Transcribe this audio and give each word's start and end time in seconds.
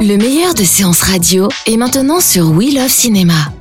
Le 0.00 0.16
meilleur 0.16 0.52
de 0.54 0.64
séances 0.64 1.00
radio 1.00 1.48
est 1.66 1.76
maintenant 1.76 2.20
sur 2.20 2.50
We 2.50 2.74
Love 2.74 2.88
Cinéma. 2.88 3.52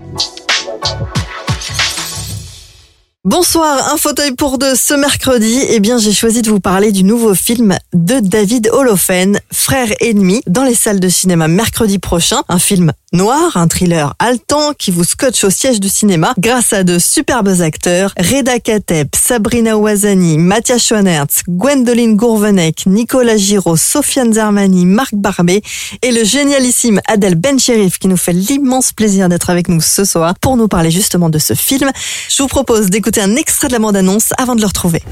Bonsoir, 3.23 3.93
un 3.93 3.97
fauteuil 3.97 4.31
pour 4.31 4.57
deux 4.57 4.75
ce 4.75 4.93
mercredi. 4.93 5.59
Eh 5.69 5.79
bien, 5.79 5.99
j'ai 5.99 6.11
choisi 6.11 6.41
de 6.41 6.49
vous 6.49 6.59
parler 6.59 6.91
du 6.91 7.03
nouveau 7.03 7.35
film 7.35 7.77
de 7.93 8.19
David 8.19 8.69
Holofen, 8.73 9.39
Frère 9.51 9.89
ennemi, 10.01 10.41
dans 10.47 10.63
les 10.63 10.73
salles 10.75 10.99
de 10.99 11.07
cinéma 11.07 11.47
mercredi 11.47 11.99
prochain. 11.99 12.41
Un 12.49 12.59
film 12.59 12.91
noir, 13.13 13.57
un 13.57 13.67
thriller 13.67 14.13
haletant 14.19 14.73
qui 14.73 14.89
vous 14.89 15.03
scotche 15.03 15.43
au 15.43 15.49
siège 15.49 15.81
du 15.81 15.89
cinéma 15.89 16.33
grâce 16.37 16.71
à 16.71 16.83
de 16.83 16.97
superbes 16.97 17.59
acteurs 17.59 18.13
Reda 18.17 18.59
Kateb, 18.59 19.09
Sabrina 19.13 19.77
Ouazani, 19.77 20.37
Mathias 20.37 20.81
Schoenertz, 20.85 21.43
Gwendoline 21.49 22.15
Gourvenec, 22.15 22.85
Nicolas 22.85 23.35
Giraud, 23.35 23.75
Sofiane 23.75 24.31
Zermani, 24.31 24.85
Marc 24.85 25.13
Barbet 25.13 25.61
et 26.01 26.11
le 26.11 26.23
génialissime 26.23 27.01
Adèle 27.05 27.35
Bencherif 27.35 27.99
qui 27.99 28.07
nous 28.07 28.15
fait 28.15 28.31
l'immense 28.31 28.93
plaisir 28.93 29.27
d'être 29.27 29.49
avec 29.49 29.67
nous 29.67 29.81
ce 29.81 30.05
soir 30.05 30.33
pour 30.39 30.55
nous 30.55 30.69
parler 30.69 30.89
justement 30.89 31.29
de 31.29 31.39
ce 31.39 31.53
film. 31.53 31.91
Je 32.29 32.41
vous 32.41 32.47
propose 32.47 32.89
d'écouter 32.89 33.19
un 33.21 33.35
extrait 33.35 33.67
de 33.67 33.73
la 33.73 33.79
bande-annonce 33.79 34.29
avant 34.37 34.55
de 34.55 34.61
le 34.61 34.67
retrouver. 34.67 35.03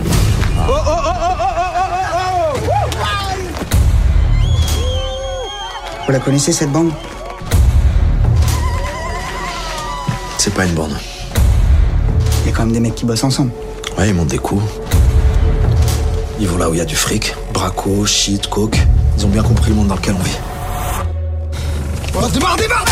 Vous 6.06 6.14
la 6.14 6.20
connaissez 6.20 6.54
cette 6.54 6.72
bande? 6.72 6.92
C'est 10.50 10.56
pas 10.56 10.66
une 10.66 10.74
bande. 10.74 10.98
Il 12.42 12.50
y 12.50 12.52
a 12.52 12.56
quand 12.56 12.64
même 12.64 12.72
des 12.72 12.80
mecs 12.80 12.96
qui 12.96 13.06
bossent 13.06 13.24
ensemble. 13.24 13.52
Ouais, 14.00 14.10
ils 14.10 14.16
montent 14.16 14.30
des 14.30 14.40
coups. 14.40 14.64
Ils 16.40 16.48
vont 16.48 16.58
là 16.58 16.68
où 16.68 16.74
il 16.74 16.80
y 16.80 16.82
a 16.82 16.86
du 16.86 16.96
fric. 16.96 17.36
Braco, 17.54 18.04
shit, 18.08 18.48
coke. 18.48 18.80
Ils 19.16 19.28
ont 19.28 19.30
bien 19.30 19.44
compris 19.44 19.70
le 19.70 19.76
monde 19.76 19.90
dans 19.90 19.96
lequel 19.96 20.16
on 20.16 20.24
vit. 20.24 20.40
démarre, 22.34 22.58
démarre 22.58 22.86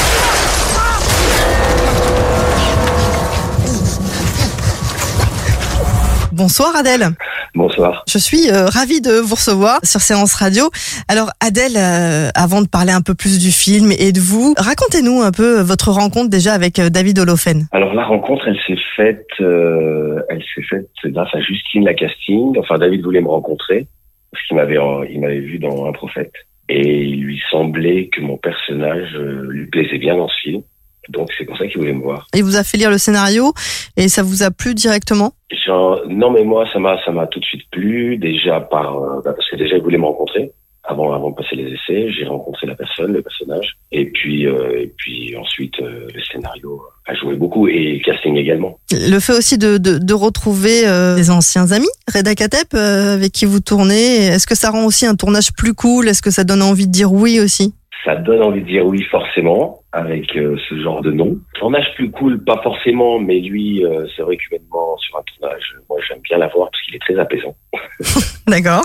Bonsoir 6.32 6.76
Adèle. 6.76 7.16
Bonsoir. 7.58 8.04
Je 8.08 8.20
suis 8.20 8.52
euh, 8.52 8.68
ravie 8.68 9.02
de 9.02 9.20
vous 9.20 9.34
recevoir 9.34 9.80
sur 9.84 10.00
Séance 10.00 10.36
Radio. 10.36 10.70
Alors 11.08 11.32
Adèle, 11.42 11.76
euh, 11.76 12.30
avant 12.36 12.62
de 12.62 12.68
parler 12.68 12.92
un 12.92 13.02
peu 13.02 13.16
plus 13.16 13.40
du 13.40 13.50
film 13.50 13.92
et 13.98 14.12
de 14.12 14.20
vous, 14.20 14.54
racontez-nous 14.60 15.24
un 15.24 15.32
peu 15.32 15.62
votre 15.62 15.90
rencontre 15.90 16.30
déjà 16.30 16.54
avec 16.54 16.78
euh, 16.78 16.90
David 16.90 17.18
Holofen. 17.18 17.66
Alors 17.72 17.96
la 17.96 18.06
rencontre, 18.06 18.48
elle 18.48 18.60
s'est 18.68 18.80
faite, 18.96 19.26
euh, 19.40 20.22
elle 20.30 20.44
s'est 20.54 20.62
faite 20.70 20.88
grâce 21.06 21.34
à 21.34 21.42
Justine 21.42 21.84
la 21.84 21.96
casting. 21.96 22.56
Enfin, 22.60 22.78
David 22.78 23.02
voulait 23.04 23.22
me 23.22 23.30
rencontrer 23.30 23.88
parce 24.32 24.46
qu'il 24.46 24.56
m'avait, 24.56 24.78
il 25.10 25.20
m'avait 25.20 25.40
vu 25.40 25.58
dans 25.58 25.88
Un 25.88 25.94
Prophète 25.94 26.34
et 26.70 27.04
il 27.04 27.24
lui 27.24 27.42
semblait 27.50 28.10
que 28.10 28.22
mon 28.22 28.38
personnage 28.38 29.16
euh, 29.16 29.48
lui 29.50 29.68
plaisait 29.68 29.98
bien 29.98 30.18
dans 30.18 30.28
ce 30.28 30.36
film. 30.44 30.62
Donc 31.10 31.30
c'est 31.38 31.46
pour 31.46 31.58
ça 31.58 31.68
qu'il 31.68 31.78
voulait 31.78 31.94
me 31.94 32.04
voir. 32.04 32.28
Il 32.34 32.44
vous 32.44 32.56
a 32.56 32.64
fait 32.64 32.78
lire 32.78 32.90
le 32.90 32.98
scénario 32.98 33.54
et 33.96 34.08
ça 34.08 34.24
vous 34.24 34.44
a 34.44 34.52
plu 34.52 34.74
directement? 34.74 35.34
Genre, 35.66 36.02
non 36.08 36.32
mais 36.32 36.44
moi 36.44 36.66
ça 36.72 36.80
m'a 36.80 36.98
ça 37.06 37.12
m'a 37.12 37.28
tout 37.28 37.40
de 37.40 37.46
suite 37.46 37.70
plu 37.72 38.18
déjà 38.18 38.60
par 38.60 38.98
euh, 38.98 39.22
bah, 39.24 39.34
parce 39.34 39.50
que 39.50 39.56
déjà 39.56 39.78
il 39.78 39.84
voulait 39.84 39.98
me 39.98 40.06
rencontrer. 40.06 40.52
Avant 40.90 41.12
avant 41.12 41.32
de 41.32 41.36
passer 41.36 41.58
les 41.58 41.74
essais 41.74 42.10
j'ai 42.12 42.26
rencontré 42.26 42.66
la 42.66 42.76
personne 42.76 43.12
le 43.12 43.22
personnage. 43.22 43.78
Et 43.92 44.06
puis 44.06 44.48
euh, 44.48 44.82
et 44.82 44.94
puis 44.98 45.36
ensuite 45.36 45.74
euh, 45.82 46.08
le 46.14 46.22
scénario 46.32 46.82
a 47.06 47.14
joué 47.14 47.36
beaucoup 47.36 47.68
et 47.68 47.94
le 47.94 48.00
casting 48.00 48.36
également. 48.38 48.80
Le 48.92 49.20
fait 49.20 49.34
aussi 49.34 49.58
de, 49.58 49.78
de, 49.78 49.98
de 49.98 50.14
retrouver 50.14 50.84
des 51.16 51.30
anciens 51.30 51.72
amis, 51.72 51.88
Reda 52.14 52.36
Kateb, 52.36 52.68
euh, 52.74 53.14
avec 53.14 53.32
qui 53.32 53.46
vous 53.46 53.62
tournez, 53.62 54.28
est-ce 54.28 54.46
que 54.46 54.56
ça 54.56 54.72
rend 54.72 54.86
aussi 54.86 55.06
un 55.06 55.16
tournage 55.16 55.54
plus 55.54 55.74
cool? 55.74 56.10
Est-ce 56.10 56.22
que 56.22 56.32
ça 56.32 56.44
donne 56.44 56.62
envie 56.62 56.88
de 56.88 56.92
dire 56.92 57.14
oui 57.14 57.40
aussi? 57.40 57.74
Ça 58.04 58.16
donne 58.16 58.42
envie 58.42 58.62
de 58.62 58.68
dire 58.68 58.86
oui 58.86 59.04
forcément 59.04 59.82
avec 59.92 60.36
euh, 60.36 60.58
ce 60.70 60.80
genre 60.82 61.02
de 61.02 61.12
nom. 61.12 61.38
Tournage 61.56 61.94
plus 61.96 62.12
cool, 62.12 62.44
pas 62.44 62.62
forcément, 62.62 63.20
mais 63.20 63.40
lui, 63.40 63.84
euh, 63.86 64.06
c'est 64.16 64.22
vrai 64.22 64.38
qu'humainement 64.38 64.96
sur 64.98 65.18
un 65.18 65.24
tournage, 65.38 65.76
moi 65.90 66.00
j'aime 66.08 66.20
bien 66.22 66.38
l'avoir 66.38 66.70
parce 66.70 66.82
qu'il 66.84 66.96
est 66.96 67.00
très 67.00 67.18
apaisant. 67.18 67.56
D'accord. 68.48 68.84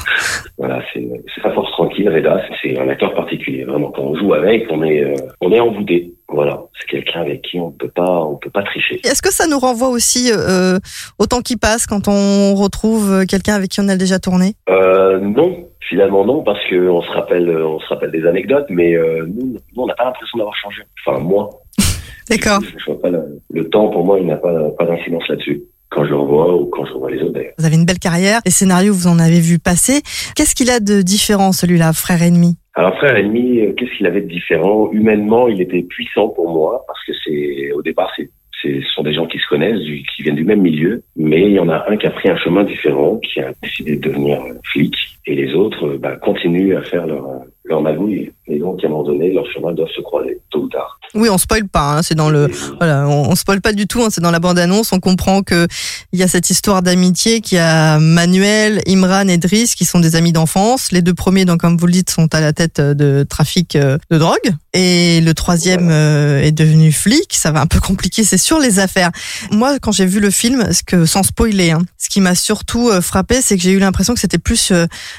Voilà, 0.58 0.82
c'est 0.92 1.08
c'est 1.34 1.42
sa 1.42 1.52
force 1.52 1.70
tranquille, 1.72 2.08
Reda, 2.08 2.40
c'est 2.62 2.78
un 2.78 2.88
acteur 2.88 3.14
particulier. 3.14 3.64
Vraiment, 3.64 3.90
quand 3.90 4.02
on 4.02 4.16
joue 4.16 4.34
avec, 4.34 4.66
on 4.70 4.82
est 4.82 5.04
euh, 5.04 5.14
on 5.40 5.52
est 5.52 5.60
envoûté. 5.60 6.14
Voilà, 6.28 6.62
c'est 6.80 6.88
quelqu'un 6.88 7.20
avec 7.20 7.42
qui 7.42 7.60
on 7.60 7.70
peut 7.70 7.90
pas 7.94 8.24
on 8.24 8.36
peut 8.36 8.50
pas 8.50 8.62
tricher. 8.62 9.00
Est-ce 9.04 9.22
que 9.22 9.32
ça 9.32 9.46
nous 9.46 9.58
renvoie 9.58 9.88
aussi 9.88 10.30
euh, 10.32 10.78
au 11.18 11.26
temps 11.26 11.42
qui 11.42 11.56
passe 11.56 11.86
quand 11.86 12.08
on 12.08 12.54
retrouve 12.54 13.26
quelqu'un 13.26 13.54
avec 13.54 13.70
qui 13.70 13.80
on 13.80 13.88
a 13.88 13.96
déjà 13.96 14.18
tourné? 14.18 14.54
Euh, 14.68 15.20
non, 15.20 15.68
finalement 15.88 16.25
non, 16.25 16.43
parce 16.43 16.60
que 16.69 16.88
on 16.88 17.03
se 17.03 17.10
rappelle 17.10 17.48
on 17.50 17.78
se 17.81 17.87
rappelle 17.88 18.10
des 18.10 18.26
anecdotes, 18.26 18.66
mais 18.70 18.94
euh, 18.94 19.26
nous, 19.26 19.47
nous, 19.75 19.82
on 19.82 19.87
n'a 19.87 19.94
pas 19.94 20.04
l'impression 20.04 20.38
d'avoir 20.38 20.54
changé. 20.56 20.82
Enfin 21.06 21.19
moi, 21.20 21.50
D'accord. 22.31 22.60
le, 23.04 23.41
le 23.50 23.69
temps 23.69 23.88
pour 23.91 24.04
moi, 24.04 24.19
il 24.21 24.26
n'a 24.26 24.37
pas 24.37 24.71
pas 24.78 24.84
d'incidence 24.87 25.26
là-dessus. 25.28 25.62
Quand 25.91 26.04
je 26.04 26.10
le 26.10 26.16
revois 26.16 26.56
ou 26.56 26.66
quand 26.66 26.87
je 26.87 26.92
revois 26.94 27.10
les 27.10 27.21
autres 27.21 27.34
d'ailleurs. 27.34 27.53
Vous 27.59 27.66
avez 27.66 27.75
une 27.76 27.84
belle 27.84 27.98
carrière, 27.98 28.41
les 28.47 28.50
scénarios 28.50 28.94
vous 28.94 29.09
en 29.09 29.19
avez 29.19 29.41
vu 29.41 29.59
passer. 29.59 30.00
Qu'est-ce 30.34 30.54
qu'il 30.54 30.71
a 30.71 30.81
de 30.81 31.03
différent 31.03 31.53
celui-là, 31.53 31.92
frère 31.92 32.22
ennemi? 32.22 32.56
Alors 32.75 32.97
frère 32.97 33.16
ennemi, 33.16 33.60
euh, 33.60 33.75
qu'est-ce 33.76 33.94
qu'il 33.98 34.06
avait 34.06 34.22
de 34.22 34.28
différent? 34.28 34.88
Humainement, 34.92 35.48
il 35.48 35.60
était 35.60 35.82
puissant 35.82 36.28
pour 36.31 36.48
moi 36.50 36.82
parce 36.87 36.98
que 37.06 37.12
c'est 37.22 37.72
au 37.72 37.82
départ 37.82 38.10
c'est- 38.16 38.31
ce 38.62 38.80
sont 38.94 39.02
des 39.02 39.14
gens 39.14 39.26
qui 39.26 39.38
se 39.38 39.46
connaissent, 39.48 39.80
qui 39.80 40.22
viennent 40.22 40.36
du 40.36 40.44
même 40.44 40.60
milieu, 40.60 41.02
mais 41.16 41.42
il 41.42 41.52
y 41.52 41.58
en 41.58 41.68
a 41.68 41.84
un 41.88 41.96
qui 41.96 42.06
a 42.06 42.10
pris 42.10 42.28
un 42.28 42.36
chemin 42.36 42.64
différent, 42.64 43.18
qui 43.18 43.40
a 43.40 43.52
décidé 43.62 43.96
de 43.96 44.08
devenir 44.08 44.40
euh, 44.42 44.54
flic, 44.64 44.94
et 45.26 45.34
les 45.34 45.54
autres 45.54 45.86
euh, 45.86 45.98
bah, 45.98 46.16
continuent 46.16 46.76
à 46.76 46.82
faire 46.82 47.06
leur, 47.06 47.26
leur 47.64 47.80
magouille. 47.80 48.32
Et 48.48 48.58
donc, 48.58 48.82
à 48.82 48.86
un 48.86 48.90
moment 48.90 49.04
donné, 49.04 49.32
leurs 49.32 49.46
chemins 49.52 49.72
doivent 49.72 49.88
se 49.94 50.00
croiser, 50.00 50.40
tôt 50.50 50.62
ou 50.62 50.68
tard. 50.68 50.98
Oui, 51.14 51.28
on 51.30 51.38
spoil 51.38 51.68
pas, 51.68 51.98
hein, 51.98 52.02
c'est 52.02 52.14
dans 52.14 52.30
le 52.30 52.48
Voilà, 52.78 53.06
on, 53.08 53.30
on 53.30 53.34
spoil 53.34 53.60
pas 53.60 53.72
du 53.72 53.86
tout, 53.86 54.02
hein, 54.02 54.08
c'est 54.10 54.20
dans 54.20 54.30
la 54.30 54.40
bande-annonce, 54.40 54.92
on 54.92 54.98
comprend 54.98 55.42
que 55.42 55.66
il 56.12 56.18
y 56.18 56.22
a 56.22 56.28
cette 56.28 56.50
histoire 56.50 56.82
d'amitié 56.82 57.40
qui 57.40 57.58
a 57.58 57.98
Manuel, 57.98 58.80
Imran 58.86 59.28
et 59.28 59.38
Driss 59.38 59.74
qui 59.74 59.84
sont 59.84 60.00
des 60.00 60.16
amis 60.16 60.32
d'enfance. 60.32 60.92
Les 60.92 61.02
deux 61.02 61.14
premiers, 61.14 61.44
donc 61.44 61.60
comme 61.60 61.76
vous 61.76 61.86
le 61.86 61.92
dites, 61.92 62.10
sont 62.10 62.34
à 62.34 62.40
la 62.40 62.52
tête 62.52 62.80
euh, 62.80 62.94
de 62.94 63.24
trafic 63.28 63.76
euh, 63.76 63.98
de 64.10 64.18
drogue 64.18 64.52
et 64.72 65.20
le 65.20 65.34
troisième 65.34 65.88
euh, 65.90 66.42
est 66.42 66.52
devenu 66.52 66.92
flic. 66.92 67.34
Ça 67.34 67.52
va 67.52 67.60
un 67.60 67.66
peu 67.66 67.80
compliquer, 67.80 68.24
c'est 68.24 68.38
sûr, 68.38 68.58
les 68.58 68.78
affaires. 68.78 69.10
Moi, 69.50 69.78
quand 69.80 69.92
j'ai 69.92 70.06
vu 70.06 70.20
le 70.20 70.30
film, 70.30 70.72
ce 70.72 70.82
que 70.82 71.06
sans 71.06 71.22
spoiler, 71.22 71.70
hein, 71.70 71.82
ce 71.98 72.08
qui 72.08 72.20
m'a 72.20 72.34
surtout 72.34 72.90
frappé, 73.00 73.40
c'est 73.40 73.56
que 73.56 73.62
j'ai 73.62 73.72
eu 73.72 73.78
l'impression 73.78 74.14
que 74.14 74.20
c'était 74.20 74.38
plus 74.38 74.72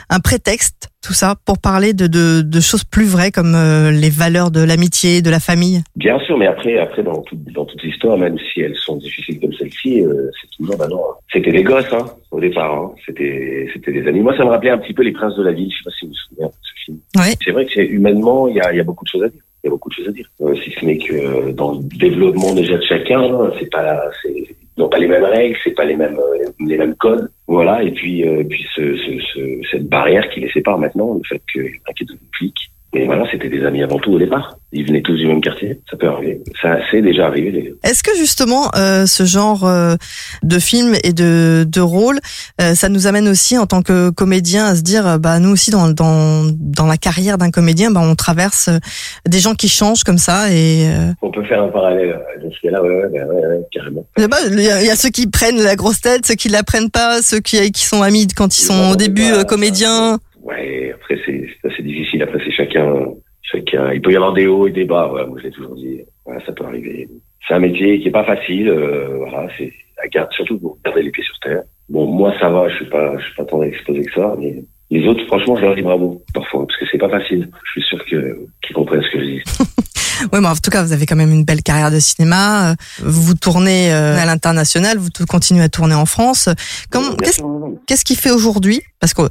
un 0.09 0.19
prétexte 0.19 0.89
tout 1.03 1.13
ça 1.13 1.35
pour 1.45 1.59
parler 1.59 1.93
de, 1.93 2.07
de, 2.07 2.41
de 2.41 2.59
choses 2.61 2.83
plus 2.83 3.05
vraies 3.05 3.31
comme 3.31 3.53
euh, 3.55 3.91
les 3.91 4.09
valeurs 4.09 4.51
de 4.51 4.63
l'amitié, 4.63 5.21
de 5.21 5.29
la 5.29 5.39
famille. 5.39 5.83
Bien 5.95 6.17
sûr, 6.19 6.37
mais 6.37 6.47
après, 6.47 6.79
après 6.79 7.03
dans, 7.03 7.21
tout, 7.21 7.37
dans 7.53 7.65
toute 7.65 7.83
l'histoire, 7.83 8.17
même 8.17 8.37
si 8.39 8.61
elles 8.61 8.75
sont 8.75 8.95
difficiles 8.95 9.39
comme 9.39 9.53
celle-ci, 9.53 10.01
euh, 10.01 10.31
c'est 10.41 10.49
toujours, 10.57 10.77
bah 10.77 10.87
non, 10.89 11.01
c'était 11.31 11.51
des 11.51 11.63
gosses, 11.63 11.91
hein, 11.91 12.05
au 12.31 12.39
départ, 12.39 12.73
hein. 12.73 12.91
c'était, 13.05 13.69
c'était 13.73 13.91
des 13.91 14.07
amis. 14.07 14.21
Moi, 14.21 14.35
ça 14.37 14.45
me 14.45 14.49
rappelait 14.49 14.71
un 14.71 14.77
petit 14.77 14.93
peu 14.93 15.03
Les 15.03 15.11
Princes 15.11 15.35
de 15.35 15.43
la 15.43 15.51
Ville, 15.51 15.69
je 15.71 15.77
sais 15.77 15.83
pas 15.83 15.91
si 15.99 16.05
vous 16.05 16.11
vous 16.11 16.35
souvenez 16.35 16.47
de 16.47 16.53
ce 16.61 16.85
film. 16.85 16.97
Ouais. 17.17 17.35
C'est 17.43 17.51
vrai 17.51 17.65
que 17.65 17.73
c'est 17.73 17.85
humainement, 17.85 18.47
il 18.47 18.55
y 18.55 18.61
a, 18.61 18.73
y 18.73 18.79
a 18.79 18.83
beaucoup 18.83 19.03
de 19.03 19.09
choses 19.09 19.23
à 19.23 19.29
dire. 19.29 19.41
Il 19.63 19.67
y 19.67 19.69
a 19.69 19.71
beaucoup 19.71 19.89
de 19.89 19.93
choses 19.95 20.07
à 20.09 20.11
dire. 20.11 20.27
Euh, 20.41 20.55
si 20.55 20.71
ce 20.71 20.85
n'est 20.85 20.97
que 20.97 21.13
euh, 21.13 21.53
dans 21.53 21.71
le 21.73 21.79
développement 21.97 22.53
déjà 22.53 22.77
de 22.77 22.83
chacun, 22.83 23.21
c'est 23.59 23.69
pas, 23.71 24.01
c'est, 24.21 24.55
n'ont 24.77 24.89
pas 24.89 24.97
les 24.99 25.07
mêmes 25.07 25.23
règles, 25.23 25.57
c'est 25.63 25.75
pas 25.75 25.85
les 25.85 25.95
mêmes, 25.95 26.17
euh, 26.19 26.45
les 26.59 26.77
mêmes 26.77 26.95
codes. 26.95 27.29
Voilà. 27.47 27.83
Et 27.83 27.91
puis, 27.91 28.27
euh, 28.27 28.43
puis 28.43 28.65
ce, 28.75 28.95
ce, 28.97 29.19
ce- 29.33 29.61
cette 29.71 29.87
barrière 29.87 30.27
qui 30.29 30.39
les 30.39 30.49
sépare 30.51 30.77
maintenant, 30.79 31.13
le 31.15 31.21
fait 31.27 31.41
qu'il 31.51 31.65
y 31.65 31.67
en 31.69 31.89
a 31.89 31.93
qui 31.93 32.03
est 32.03 32.07
devenu 32.07 32.27
flic, 32.37 32.55
Mais 32.93 33.05
voilà, 33.05 33.23
c'était 33.31 33.49
des 33.49 33.65
amis 33.65 33.81
avant 33.81 33.97
tout 33.97 34.11
au 34.11 34.19
départ. 34.19 34.57
Ils 34.71 34.85
venaient 34.85 35.01
tous 35.01 35.15
du 35.15 35.27
même 35.27 35.41
quartier. 35.41 35.79
Ça 35.89 35.97
peut 35.97 36.07
arriver. 36.07 36.41
Ça 36.61 36.77
c'est 36.89 37.01
déjà 37.01 37.27
arrivé. 37.27 37.73
Est-ce 37.83 38.03
que 38.03 38.15
justement 38.15 38.69
euh, 38.75 39.05
ce 39.05 39.23
genre 39.23 39.65
euh, 39.65 39.95
de 40.43 40.59
film 40.59 40.93
et 41.03 41.13
de, 41.13 41.65
de 41.67 41.81
rôle, 41.81 42.19
euh, 42.61 42.75
ça 42.75 42.89
nous 42.89 43.07
amène 43.07 43.27
aussi 43.27 43.57
en 43.57 43.65
tant 43.65 43.81
que 43.81 44.09
comédien 44.09 44.65
à 44.65 44.75
se 44.75 44.81
dire, 44.81 45.07
euh, 45.07 45.17
bah 45.17 45.39
nous 45.39 45.49
aussi 45.49 45.71
dans 45.71 45.89
dans 45.89 46.43
dans 46.59 46.85
la 46.85 46.97
carrière 46.97 47.37
d'un 47.37 47.51
comédien, 47.51 47.91
bah 47.91 48.01
on 48.03 48.15
traverse 48.15 48.67
euh, 48.69 48.77
des 49.27 49.39
gens 49.39 49.53
qui 49.55 49.69
changent 49.69 50.03
comme 50.03 50.17
ça 50.17 50.51
et 50.51 50.87
euh, 50.87 51.11
On 51.21 51.31
peut 51.31 51.43
faire 51.45 51.61
un 51.63 51.69
parallèle 51.69 52.19
ce 52.43 52.67
cas-là, 52.67 52.81
ouais, 52.83 52.89
ouais, 52.89 53.23
ouais, 53.23 53.23
ouais, 53.23 53.61
carrément. 53.71 54.05
sais 54.17 54.27
pas, 54.27 54.37
il 54.49 54.59
y, 54.59 54.69
a 54.69 54.81
il 54.81 54.87
y 54.87 54.91
a 54.91 54.95
ceux 54.95 55.09
qui 55.09 55.27
prennent 55.27 55.61
la 55.61 55.75
grosse 55.75 56.01
tête, 56.01 56.25
ceux 56.25 56.35
qui 56.35 56.49
la 56.49 56.63
prennent 56.63 56.91
pas, 56.91 57.21
ceux 57.21 57.39
qui 57.39 57.71
qui 57.71 57.85
sont 57.85 58.01
amis 58.01 58.27
quand 58.35 58.57
ils 58.57 58.61
sont 58.63 58.91
au 58.91 58.95
début 58.95 59.31
euh, 59.31 59.43
comédiens. 59.43 60.19
Ouais, 60.43 60.91
après 60.93 61.17
c'est 61.25 61.47
c'est 61.61 61.71
assez 61.71 61.83
difficile. 61.83 62.21
Après 62.21 62.39
c'est 62.43 62.51
chacun, 62.51 63.07
chacun. 63.41 63.93
Il 63.93 64.01
peut 64.01 64.11
y 64.11 64.15
avoir 64.15 64.33
des 64.33 64.47
hauts 64.47 64.67
et 64.67 64.71
des 64.71 64.85
bas. 64.85 65.07
Voilà, 65.09 65.25
moi 65.25 65.37
je 65.39 65.45
l'ai 65.45 65.51
toujours 65.51 65.75
dit. 65.75 66.01
Voilà, 66.25 66.45
ça 66.45 66.51
peut 66.51 66.65
arriver. 66.65 67.07
C'est 67.47 67.53
un 67.53 67.59
métier 67.59 67.99
qui 67.99 68.09
est 68.09 68.11
pas 68.11 68.25
facile. 68.25 68.69
euh, 68.69 69.17
voilà, 69.17 69.47
c'est 69.57 69.71
à 70.03 70.07
garder, 70.07 70.35
surtout 70.35 70.59
pour 70.59 70.77
garder 70.83 71.03
les 71.03 71.11
pieds 71.11 71.23
sur 71.23 71.39
terre. 71.39 71.63
Bon, 71.89 72.05
moi 72.05 72.33
ça 72.39 72.49
va. 72.49 72.67
Je 72.69 72.75
suis 72.75 72.89
pas, 72.89 73.17
je 73.17 73.23
suis 73.23 73.35
pas 73.35 73.45
tant 73.45 73.63
exposé 73.63 74.03
que 74.03 74.13
ça. 74.13 74.35
Mais 74.37 74.63
les 74.91 75.07
autres, 75.07 75.25
franchement, 75.27 75.55
je 75.55 75.61
leur 75.61 75.75
dis 75.75 75.81
bravo 75.81 76.21
parfois 76.33 76.67
parce 76.67 76.77
que 76.77 76.85
c'est 76.91 76.97
pas 76.97 77.09
facile. 77.09 77.49
Je 77.65 77.71
suis 77.71 77.89
sûr 77.89 78.05
que 78.05 78.45
qu'ils 78.61 78.75
comprennent 78.75 79.01
ce 79.01 79.11
que 79.11 79.19
je 79.19 79.25
dis. 79.25 79.41
Oui, 80.31 80.39
mais 80.41 80.47
en 80.47 80.55
tout 80.55 80.69
cas, 80.69 80.83
vous 80.83 80.93
avez 80.93 81.05
quand 81.05 81.15
même 81.15 81.31
une 81.31 81.43
belle 81.43 81.63
carrière 81.63 81.91
de 81.91 81.99
cinéma. 81.99 82.75
Vous 82.99 83.33
tournez 83.33 83.91
euh, 83.91 84.15
à 84.15 84.25
l'international, 84.25 84.97
vous 84.97 85.09
continuez 85.27 85.63
à 85.63 85.69
tourner 85.69 85.95
en 85.95 86.05
France. 86.05 86.49
Qu'est-ce, 86.91 87.41
qu'est-ce 87.87 88.05
qui 88.05 88.15
fait 88.15 88.31
aujourd'hui? 88.31 88.81
Parce 88.99 89.13
que 89.13 89.23
euh, 89.23 89.27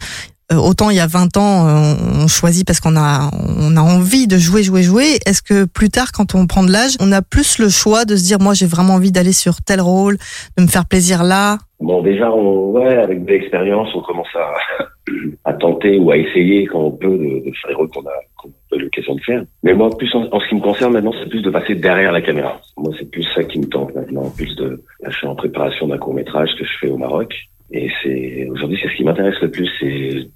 autant 0.56 0.90
il 0.90 0.96
y 0.96 1.00
a 1.00 1.06
20 1.06 1.36
ans, 1.36 1.66
euh, 1.66 1.94
on 2.22 2.26
choisit 2.26 2.66
parce 2.66 2.80
qu'on 2.80 2.96
a, 2.96 3.30
on 3.58 3.76
a 3.76 3.80
envie 3.80 4.26
de 4.26 4.36
jouer, 4.36 4.62
jouer, 4.62 4.82
jouer. 4.82 5.18
Est-ce 5.26 5.42
que 5.42 5.64
plus 5.64 5.90
tard, 5.90 6.12
quand 6.12 6.34
on 6.34 6.46
prend 6.46 6.62
de 6.62 6.70
l'âge, 6.70 6.96
on 7.00 7.12
a 7.12 7.22
plus 7.22 7.58
le 7.58 7.68
choix 7.68 8.04
de 8.04 8.16
se 8.16 8.24
dire, 8.24 8.38
moi, 8.40 8.54
j'ai 8.54 8.66
vraiment 8.66 8.94
envie 8.94 9.12
d'aller 9.12 9.32
sur 9.32 9.62
tel 9.62 9.80
rôle, 9.80 10.16
de 10.56 10.62
me 10.62 10.68
faire 10.68 10.86
plaisir 10.86 11.22
là? 11.22 11.58
Bon, 11.80 12.00
déjà, 12.00 12.30
ouais, 12.30 12.96
avec 12.96 13.24
de 13.24 13.30
l'expérience, 13.30 13.88
on 13.94 14.02
commence 14.02 14.28
à, 14.36 14.54
à 15.44 15.52
tenter 15.54 15.98
ou 15.98 16.10
à 16.10 16.16
essayer 16.16 16.66
quand 16.66 16.80
on 16.80 16.92
peut 16.92 17.18
de, 17.18 17.42
faire 17.60 17.70
les 17.70 17.74
rôles 17.74 17.88
qu'on 17.88 18.02
a, 18.02 18.78
l'occasion 18.78 19.14
de 19.14 19.20
faire. 19.20 19.44
Mais 19.62 19.74
moi, 19.74 19.90
plus 19.96 20.14
en, 20.14 20.28
en 20.30 20.40
ce 20.40 20.48
qui 20.48 20.54
me 20.54 20.60
concerne 20.60 20.92
maintenant, 20.92 21.12
c'est 21.20 21.28
plus 21.28 21.42
de 21.42 21.50
passer 21.50 21.74
derrière 21.74 22.12
la 22.12 22.22
caméra. 22.22 22.60
Moi, 22.76 22.92
c'est 22.98 23.10
plus 23.10 23.26
ça 23.34 23.42
qui 23.44 23.58
me 23.58 23.66
tente 23.66 23.94
maintenant. 23.94 24.30
Plus 24.36 24.54
de, 24.56 24.82
là, 25.00 25.10
je 25.10 25.16
suis 25.16 25.26
en 25.26 25.34
préparation 25.34 25.88
d'un 25.88 25.98
court 25.98 26.14
métrage 26.14 26.50
que 26.58 26.64
je 26.64 26.72
fais 26.80 26.88
au 26.88 26.96
Maroc. 26.96 27.34
Et 27.72 27.90
c'est, 28.02 28.48
aujourd'hui, 28.50 28.78
c'est 28.82 28.88
ce 28.88 28.96
qui 28.96 29.04
m'intéresse 29.04 29.40
le 29.40 29.50
plus. 29.50 29.68
C'est 29.80 30.28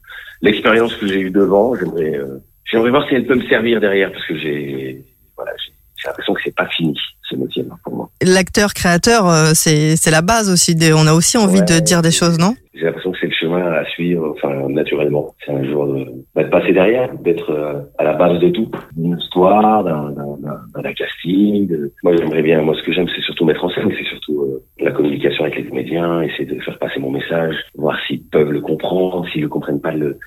l'expérience 0.43 0.95
que 0.97 1.07
j'ai 1.07 1.21
eue 1.21 1.31
devant. 1.31 1.75
J'aimerais, 1.75 2.17
euh, 2.17 2.39
j'aimerais 2.65 2.91
voir 2.91 3.09
si 3.09 3.15
elle 3.15 3.27
peut 3.27 3.37
me 3.37 3.47
servir 3.49 3.81
derrière 3.81 4.13
parce 4.13 4.27
que 4.27 4.37
j'ai, 4.39 5.05
voilà, 5.37 5.53
j'ai, 5.65 5.73
l'impression 6.09 6.35
que 6.35 6.41
c'est 6.45 6.55
pas 6.55 6.69
fini, 6.69 6.97
ce 7.29 7.37
métier-là, 7.37 7.77
pour 7.83 7.95
moi. 7.95 8.11
L'acteur 8.23 8.75
créateur, 8.75 9.29
euh, 9.29 9.53
c'est, 9.55 9.97
c'est 9.97 10.11
la 10.11 10.23
base 10.23 10.51
aussi. 10.51 10.75
Des, 10.75 10.93
on 10.93 11.07
a 11.07 11.13
aussi 11.13 11.37
envie 11.37 11.63
de 11.63 11.81
dire 11.81 12.03
des 12.03 12.11
choses, 12.11 12.39
non 12.39 12.55
J'ai 12.75 12.85
l'impression 12.85 13.13
que 13.13 13.19
c'est 13.21 13.27
le 13.27 13.35
à 13.63 13.85
suivre, 13.87 14.31
enfin 14.31 14.69
naturellement. 14.69 15.35
C'est 15.45 15.53
un 15.53 15.65
jour 15.65 15.87
de, 15.87 16.05
de 16.37 16.49
passer 16.49 16.73
derrière, 16.73 17.13
d'être 17.19 17.51
euh, 17.51 17.81
à 17.99 18.05
la 18.05 18.15
base 18.15 18.39
de 18.41 18.49
tout, 18.51 18.71
d'une 18.97 19.19
histoire, 19.19 19.85
d'un, 19.85 20.93
casting. 20.95 21.69
Moi, 22.03 22.17
j'aimerais 22.17 22.43
bien. 22.43 22.63
Moi, 22.63 22.75
ce 22.75 22.83
que 22.83 22.93
j'aime, 22.93 23.09
c'est 23.15 23.23
surtout 23.23 23.45
mettre 23.45 23.65
en 23.65 23.71
scène, 23.71 23.93
c'est 23.97 24.09
surtout 24.09 24.43
euh, 24.43 24.63
la 24.81 24.93
communication 24.93 25.45
avec 25.45 25.57
les 25.57 25.65
comédiens, 25.65 26.23
essayer 26.23 26.47
de 26.47 26.61
faire 26.61 26.79
passer 26.79 27.01
mon 27.01 27.11
message, 27.11 27.55
voir 27.75 27.99
s'ils 28.07 28.23
peuvent 28.25 28.53
le 28.53 28.61
comprendre, 28.61 29.27
s'ils 29.29 29.43
le 29.43 29.49
comprennent 29.49 29.81
pas, 29.81 29.93
le 29.93 30.19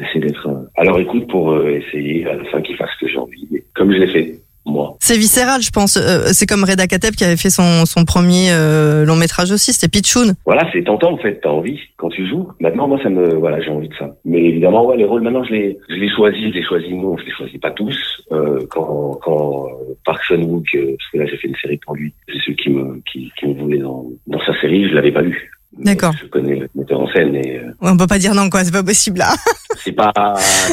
essayer 0.00 0.20
d'être 0.20 0.48
euh, 0.48 0.64
à 0.76 0.84
leur 0.84 0.98
écoute 0.98 1.28
pour 1.28 1.56
essayer 1.66 2.26
à 2.26 2.36
la 2.36 2.44
fin 2.44 2.62
qu'ils 2.62 2.76
fassent 2.76 2.90
ce 2.98 3.04
que 3.04 3.10
j'ai 3.10 3.18
envie, 3.18 3.48
comme 3.74 3.92
je 3.92 3.98
l'ai 3.98 4.06
fait 4.06 4.40
moi. 4.70 4.96
C'est 5.00 5.16
viscéral, 5.16 5.62
je 5.62 5.70
pense. 5.70 5.96
Euh, 5.96 6.28
c'est 6.32 6.46
comme 6.46 6.64
Reda 6.64 6.86
Kateb 6.86 7.14
qui 7.14 7.24
avait 7.24 7.36
fait 7.36 7.50
son, 7.50 7.86
son 7.86 8.04
premier 8.04 8.50
euh, 8.50 9.04
long 9.04 9.16
métrage 9.16 9.50
aussi, 9.50 9.72
c'était 9.72 9.88
Pichoun. 9.88 10.34
Voilà, 10.46 10.68
c'est 10.72 10.82
tentant 10.84 11.12
en 11.12 11.18
fait, 11.18 11.40
t'as 11.42 11.50
envie 11.50 11.78
quand 11.96 12.08
tu 12.08 12.28
joues. 12.28 12.48
Maintenant, 12.60 12.88
moi, 12.88 12.98
ça 13.02 13.08
me, 13.08 13.34
voilà, 13.34 13.60
j'ai 13.60 13.70
envie 13.70 13.88
de 13.88 13.94
ça. 13.94 14.14
Mais 14.24 14.42
évidemment, 14.42 14.86
ouais, 14.86 14.96
les 14.96 15.04
rôles 15.04 15.22
maintenant, 15.22 15.44
je 15.44 15.52
les, 15.52 15.78
je 15.88 15.94
les 15.94 16.08
choisis, 16.08 16.48
je 16.48 16.54
les 16.54 16.64
choisis 16.64 16.90
non, 16.90 17.16
je 17.16 17.24
les 17.24 17.32
choisis 17.32 17.58
pas 17.58 17.70
tous. 17.70 17.96
Euh, 18.32 18.60
quand, 18.70 19.18
quand 19.22 19.66
euh, 19.66 19.94
Park 20.04 20.22
Chan 20.22 20.42
Wook, 20.42 20.66
euh, 20.74 20.96
parce 20.98 21.10
que 21.12 21.18
là, 21.18 21.26
j'ai 21.26 21.36
fait 21.36 21.48
une 21.48 21.56
série 21.56 21.78
pour 21.78 21.94
lui, 21.94 22.12
c'est 22.28 22.38
celui 22.40 22.56
qui 22.56 22.70
me, 22.70 23.00
qui, 23.10 23.32
qui 23.38 23.46
me 23.46 23.54
voulait 23.54 23.78
dans, 23.78 24.06
dans 24.26 24.40
sa 24.40 24.58
série, 24.60 24.88
je 24.88 24.94
l'avais 24.94 25.12
pas 25.12 25.22
lu. 25.22 25.50
D'accord. 25.78 26.12
Je 26.20 26.26
connais 26.26 26.56
le 26.56 26.68
metteur 26.74 27.00
en 27.00 27.08
scène 27.08 27.34
et 27.34 27.58
euh, 27.58 27.66
Ouais, 27.80 27.90
on 27.90 27.96
peut 27.96 28.06
pas 28.06 28.18
dire 28.18 28.34
non, 28.34 28.50
quoi, 28.50 28.64
c'est 28.64 28.72
pas 28.72 28.82
possible 28.82 29.18
là. 29.18 29.34
c'est 29.76 29.92
pas, 29.92 30.12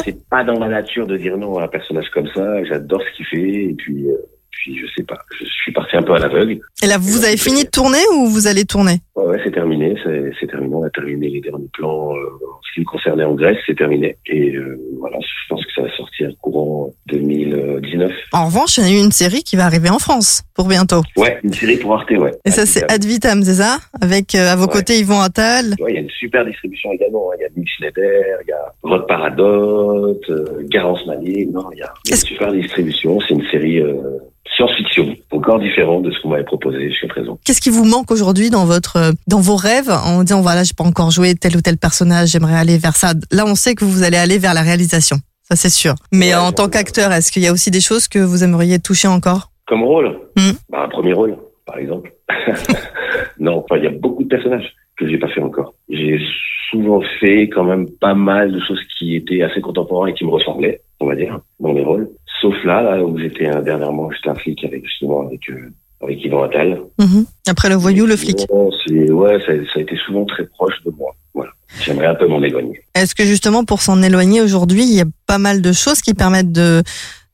c'est 0.04 0.28
pas 0.28 0.44
dans 0.44 0.58
ma 0.58 0.68
nature 0.68 1.06
de 1.06 1.16
dire 1.16 1.36
non 1.36 1.58
à 1.58 1.64
un 1.64 1.68
personnage 1.68 2.10
comme 2.12 2.28
ça. 2.34 2.64
J'adore 2.64 3.02
ce 3.02 3.16
qu'il 3.16 3.26
fait 3.26 3.64
et 3.70 3.74
puis, 3.74 4.08
euh, 4.08 4.16
puis 4.56 4.78
je 4.78 4.86
sais 4.96 5.04
pas, 5.04 5.18
je 5.38 5.44
suis 5.44 5.72
parti 5.72 5.96
un 5.96 6.02
peu 6.02 6.12
à 6.14 6.18
l'aveugle. 6.18 6.58
Et 6.82 6.86
là, 6.86 6.96
vous 6.98 7.24
avez 7.24 7.36
fini 7.36 7.64
de 7.64 7.70
tourner 7.70 7.98
ou 8.14 8.26
vous 8.26 8.46
allez 8.46 8.64
tourner? 8.64 8.98
Ouais, 9.14 9.24
ouais, 9.26 9.40
c'est 9.44 9.52
terminé, 9.52 9.94
c'est, 10.04 10.46
terminé. 10.46 10.74
On 10.74 10.82
a 10.84 10.90
terminé 10.90 11.28
les 11.28 11.40
derniers 11.40 11.68
plans 11.72 12.10
euh, 12.14 12.18
en 12.18 12.60
ce 12.62 12.74
qui 12.74 12.80
me 12.80 12.84
concernait 12.84 13.24
en 13.24 13.34
Grèce, 13.34 13.56
c'est 13.66 13.76
terminé. 13.76 14.16
Et 14.26 14.54
euh, 14.56 14.78
voilà, 14.98 15.16
je 15.20 15.48
pense 15.48 15.64
que 15.64 15.72
ça 15.74 15.82
va 15.82 15.96
sortir 15.96 16.30
courant 16.42 16.90
2019. 17.06 18.10
En 18.32 18.46
revanche, 18.46 18.78
il 18.78 18.84
y 18.84 18.86
a 18.94 19.00
eu 19.00 19.02
une 19.04 19.12
série 19.12 19.42
qui 19.42 19.56
va 19.56 19.64
arriver 19.64 19.88
en 19.90 19.98
France 19.98 20.42
pour 20.54 20.66
bientôt. 20.68 21.02
Ouais, 21.16 21.38
une 21.42 21.52
série 21.52 21.76
pour 21.78 21.94
Arte, 21.94 22.10
ouais. 22.10 22.32
Et 22.44 22.50
ça, 22.50 22.66
c'est 22.66 22.90
Ad 22.90 23.04
Vitam, 23.04 23.42
c'est 23.42 23.54
ça? 23.54 23.78
Avec 24.00 24.34
euh, 24.34 24.52
à 24.52 24.56
vos 24.56 24.66
Ouais. 24.66 24.72
côtés 24.72 24.98
Yvon 24.98 25.20
Attal. 25.20 25.74
Ouais, 25.80 25.92
il 25.92 25.94
y 25.94 25.98
a 25.98 26.00
une 26.02 26.10
super 26.10 26.44
distribution 26.44 26.92
également. 26.92 27.30
hein. 27.32 27.36
Il 27.38 27.42
y 27.42 27.44
a 27.46 27.48
Nick 27.56 27.68
Schneider, 27.78 28.38
il 28.44 28.48
y 28.48 28.52
a 28.52 28.72
Rod 28.82 29.06
Paradote, 29.06 30.24
euh, 30.30 30.44
Garance 30.70 31.06
Manier. 31.06 31.46
Non, 31.46 31.70
il 31.72 31.78
y 31.78 31.82
a 31.82 31.92
une 32.10 32.16
super 32.16 32.52
distribution. 32.52 33.18
C'est 33.20 33.34
une 33.34 33.46
série 33.50 33.80
science-fiction, 34.56 35.14
encore 35.30 35.58
différente 35.58 36.02
de 36.02 36.10
ce 36.10 36.20
qu'on 36.20 36.30
m'avait 36.30 36.44
proposé 36.44 36.90
jusqu'à 36.90 37.08
présent. 37.08 37.38
Qu'est-ce 37.44 37.60
qui 37.60 37.70
vous 37.70 37.84
manque 37.84 38.10
aujourd'hui 38.10 38.50
dans 38.50 38.64
votre, 38.64 38.96
euh, 38.96 39.12
dans 39.26 39.40
vos 39.40 39.56
rêves 39.56 39.90
en 39.90 40.22
disant 40.22 40.40
voilà, 40.40 40.64
j'ai 40.64 40.74
pas 40.76 40.84
encore 40.84 41.10
joué 41.10 41.34
tel 41.34 41.56
ou 41.56 41.60
tel 41.60 41.76
personnage, 41.76 42.30
j'aimerais 42.30 42.56
aller 42.56 42.78
vers 42.78 42.96
ça. 42.96 43.12
Là, 43.30 43.44
on 43.46 43.54
sait 43.54 43.74
que 43.74 43.84
vous 43.84 44.02
allez 44.02 44.16
aller 44.16 44.38
vers 44.38 44.54
la 44.54 44.62
réalisation. 44.62 45.16
Ça, 45.48 45.54
c'est 45.54 45.70
sûr. 45.70 45.94
Mais 46.12 46.28
Ouais, 46.28 46.34
en 46.34 46.52
tant 46.52 46.68
qu'acteur, 46.68 47.12
est-ce 47.12 47.30
qu'il 47.30 47.42
y 47.42 47.46
a 47.46 47.52
aussi 47.52 47.70
des 47.70 47.80
choses 47.80 48.08
que 48.08 48.18
vous 48.18 48.42
aimeriez 48.42 48.80
toucher 48.80 49.08
encore? 49.08 49.50
Comme 49.66 49.84
rôle? 49.84 50.18
Hmm. 50.36 50.52
bah, 50.70 50.82
Un 50.84 50.88
premier 50.88 51.12
rôle, 51.12 51.36
par 51.66 51.78
exemple. 51.78 52.12
non, 53.38 53.58
enfin, 53.58 53.76
il 53.76 53.84
y 53.84 53.86
a 53.86 53.90
beaucoup 53.90 54.24
de 54.24 54.28
personnages 54.28 54.74
que 54.96 55.06
j'ai 55.08 55.18
pas 55.18 55.28
fait 55.28 55.42
encore. 55.42 55.74
J'ai 55.88 56.18
souvent 56.70 57.00
fait 57.20 57.48
quand 57.48 57.64
même 57.64 57.86
pas 58.00 58.14
mal 58.14 58.52
de 58.52 58.60
choses 58.60 58.80
qui 58.98 59.14
étaient 59.14 59.42
assez 59.42 59.60
contemporains 59.60 60.08
et 60.08 60.14
qui 60.14 60.24
me 60.24 60.30
ressemblaient, 60.30 60.80
on 61.00 61.06
va 61.06 61.14
dire, 61.14 61.38
dans 61.60 61.72
mes 61.72 61.84
rôles. 61.84 62.08
Sauf 62.40 62.54
là, 62.64 62.82
là 62.82 63.04
où 63.04 63.18
j'étais 63.18 63.46
euh, 63.46 63.62
dernièrement, 63.62 64.10
j'étais 64.10 64.28
un 64.28 64.34
flic 64.34 64.64
avec 64.64 64.84
justement 64.84 65.26
avec 65.26 65.48
euh, 65.50 65.72
avec 66.02 66.22
Yvan 66.24 66.42
Attal. 66.42 66.80
Mhm. 66.98 67.24
Après 67.48 67.68
le 67.68 67.74
voyou, 67.76 68.06
le 68.06 68.16
flic. 68.16 68.46
Ouais, 68.50 69.40
ça, 69.40 69.52
ça 69.72 69.78
a 69.78 69.80
été 69.80 69.96
souvent 70.06 70.24
très 70.24 70.46
proche 70.46 70.74
de 70.84 70.90
moi. 70.90 71.14
Voilà. 71.34 71.50
J'aimerais 71.80 72.06
un 72.06 72.14
peu 72.14 72.26
m'en 72.26 72.42
éloigner. 72.42 72.80
Est-ce 72.94 73.14
que 73.14 73.24
justement 73.24 73.64
pour 73.64 73.80
s'en 73.80 74.02
éloigner 74.02 74.40
aujourd'hui, 74.40 74.82
il 74.82 74.94
y 74.94 75.00
a 75.00 75.06
pas 75.26 75.38
mal 75.38 75.62
de 75.62 75.72
choses 75.72 76.00
qui 76.00 76.14
permettent 76.14 76.52
de 76.52 76.82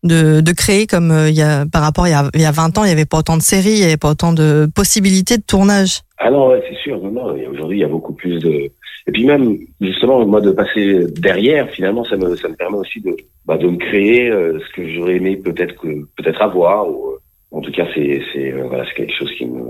de, 0.02 0.40
de 0.40 0.52
créer 0.52 0.86
comme 0.86 1.10
euh, 1.12 1.28
il 1.28 1.36
y 1.36 1.42
a 1.42 1.64
par 1.66 1.82
rapport 1.82 2.06
il 2.06 2.10
y 2.10 2.14
a, 2.14 2.28
il 2.34 2.40
y 2.40 2.44
a 2.44 2.50
20 2.50 2.78
ans, 2.78 2.84
il 2.84 2.88
y 2.88 2.92
avait 2.92 3.04
pas 3.04 3.18
autant 3.18 3.36
de 3.36 3.42
séries, 3.42 3.70
il 3.72 3.78
y 3.78 3.84
avait 3.84 3.96
pas 3.96 4.10
autant 4.10 4.32
de 4.32 4.68
possibilités 4.74 5.36
de 5.36 5.42
tournage? 5.42 6.00
Ah 6.18 6.30
non, 6.30 6.48
ouais, 6.48 6.62
c'est 6.68 6.76
sûr. 6.76 7.00
Non, 7.02 7.34
Aujourd'hui, 7.50 7.78
il 7.78 7.80
y 7.80 7.84
a 7.84 7.88
beaucoup 7.88 8.12
plus 8.12 8.38
de. 8.38 8.70
Et 9.06 9.12
puis 9.12 9.24
même, 9.24 9.58
justement, 9.80 10.24
moi, 10.26 10.40
de 10.40 10.52
passer 10.52 11.06
derrière, 11.10 11.68
finalement, 11.70 12.04
ça 12.04 12.16
me, 12.16 12.36
ça 12.36 12.48
me 12.48 12.54
permet 12.54 12.78
aussi 12.78 13.00
de, 13.00 13.16
bah, 13.46 13.58
de 13.58 13.68
me 13.68 13.76
créer 13.76 14.30
euh, 14.30 14.60
ce 14.60 14.72
que 14.74 14.88
j'aurais 14.88 15.16
aimé 15.16 15.36
peut-être 15.36 15.74
que, 15.76 16.04
peut-être 16.16 16.40
avoir. 16.40 16.88
Ou, 16.88 17.10
euh, 17.10 17.18
en 17.50 17.60
tout 17.60 17.72
cas, 17.72 17.86
c'est, 17.94 18.22
c'est, 18.32 18.52
euh, 18.52 18.64
voilà, 18.68 18.84
c'est 18.86 18.94
quelque 18.94 19.16
chose 19.18 19.32
qui 19.36 19.46
me, 19.46 19.60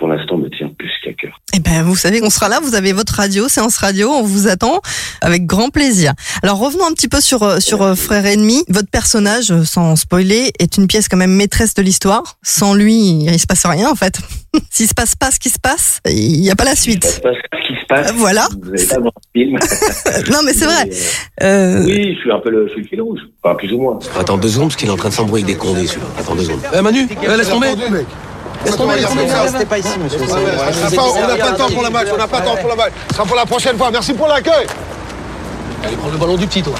pour 0.00 0.08
l'instant 0.08 0.38
me 0.38 0.48
tient 0.48 0.70
plus 0.78 0.90
qu'à 1.04 1.12
cœur. 1.12 1.38
Eh 1.54 1.60
ben, 1.60 1.82
vous 1.82 1.94
savez 1.94 2.20
qu'on 2.20 2.30
sera 2.30 2.48
là. 2.48 2.58
Vous 2.62 2.74
avez 2.74 2.92
votre 2.92 3.12
radio, 3.12 3.48
séance 3.48 3.76
radio. 3.76 4.08
On 4.08 4.22
vous 4.22 4.48
attend 4.48 4.80
avec 5.20 5.44
grand 5.44 5.68
plaisir. 5.68 6.14
Alors 6.42 6.58
revenons 6.58 6.86
un 6.86 6.92
petit 6.92 7.06
peu 7.06 7.20
sur 7.20 7.42
euh, 7.42 7.60
sur 7.60 7.82
euh, 7.82 7.94
Frère 7.94 8.24
Ennemi. 8.24 8.64
Votre 8.68 8.88
personnage, 8.90 9.50
euh, 9.52 9.62
sans 9.64 9.94
spoiler, 9.96 10.52
est 10.58 10.78
une 10.78 10.86
pièce 10.86 11.06
quand 11.08 11.18
même 11.18 11.34
maîtresse 11.34 11.74
de 11.74 11.82
l'histoire. 11.82 12.38
Sans 12.42 12.74
lui, 12.74 12.94
il 12.94 13.38
se 13.38 13.46
passe 13.46 13.66
rien 13.66 13.90
en 13.90 13.94
fait. 13.94 14.18
S'il 14.70 14.88
se 14.88 14.94
passe 14.94 15.14
pas 15.14 15.30
ce 15.30 15.38
qui 15.38 15.50
se 15.50 15.58
passe, 15.58 16.00
il 16.08 16.40
n'y 16.40 16.50
a 16.50 16.56
pas 16.56 16.64
la 16.64 16.74
suite. 16.74 17.04
sais 17.04 17.20
pas 17.20 17.30
ce 17.34 17.66
qui 17.68 17.80
se 17.80 17.86
passe. 17.86 18.08
Euh, 18.08 18.12
voilà. 18.16 18.48
Vous 18.62 18.70
avez 18.70 18.86
pas 18.86 18.96
dans 18.96 19.12
le 19.34 19.40
film. 19.40 19.58
non 20.32 20.38
mais 20.44 20.54
c'est 20.54 20.64
vrai. 20.64 20.88
Euh, 21.42 21.60
Euh, 21.60 21.84
oui, 21.84 22.14
je 22.14 22.20
suis 22.20 22.32
un 22.32 22.38
peu 22.38 22.50
le, 22.50 22.66
je 22.68 22.72
suis 22.72 22.82
le 22.82 22.88
fil 22.88 23.02
rouge. 23.02 23.20
Enfin, 23.42 23.54
plus 23.54 23.72
ou 23.72 23.80
moins. 23.80 23.98
Attends 24.18 24.38
deux 24.38 24.48
secondes, 24.48 24.68
parce 24.68 24.76
qu'il 24.76 24.88
est 24.88 24.92
en 24.92 24.96
train 24.96 25.10
de 25.10 25.14
s'embrouiller 25.14 25.44
avec 25.44 25.56
des 25.56 25.60
condés, 25.60 25.86
celui-là. 25.86 26.06
Attends 26.18 26.34
deux 26.34 26.44
secondes. 26.44 26.60
Eh 26.76 26.80
Manu, 26.80 27.06
eh, 27.10 27.36
laisse 27.36 27.48
tomber 27.48 27.68
C'était 28.64 29.64
pas 29.64 29.78
ici, 29.78 29.98
monsieur. 30.02 30.20
On 30.20 31.26
n'a 31.26 31.36
pas 31.36 31.50
le 31.50 31.56
temps 31.56 31.70
pour 31.70 31.82
le 31.82 31.90
match, 31.90 32.08
on 32.12 32.16
n'a 32.16 32.28
pas 32.28 32.40
le 32.40 32.44
temps 32.46 32.56
pour 32.56 32.70
le 32.70 32.76
match. 32.76 32.92
Ce 33.08 33.14
sera 33.14 33.26
pour 33.26 33.36
la 33.36 33.46
prochaine 33.46 33.76
fois. 33.76 33.90
Merci 33.90 34.14
pour 34.14 34.26
l'accueil. 34.28 34.66
Allez, 35.84 35.96
prends 35.96 36.10
le 36.10 36.18
ballon 36.18 36.36
du 36.36 36.46
petit, 36.46 36.62
toi. 36.62 36.74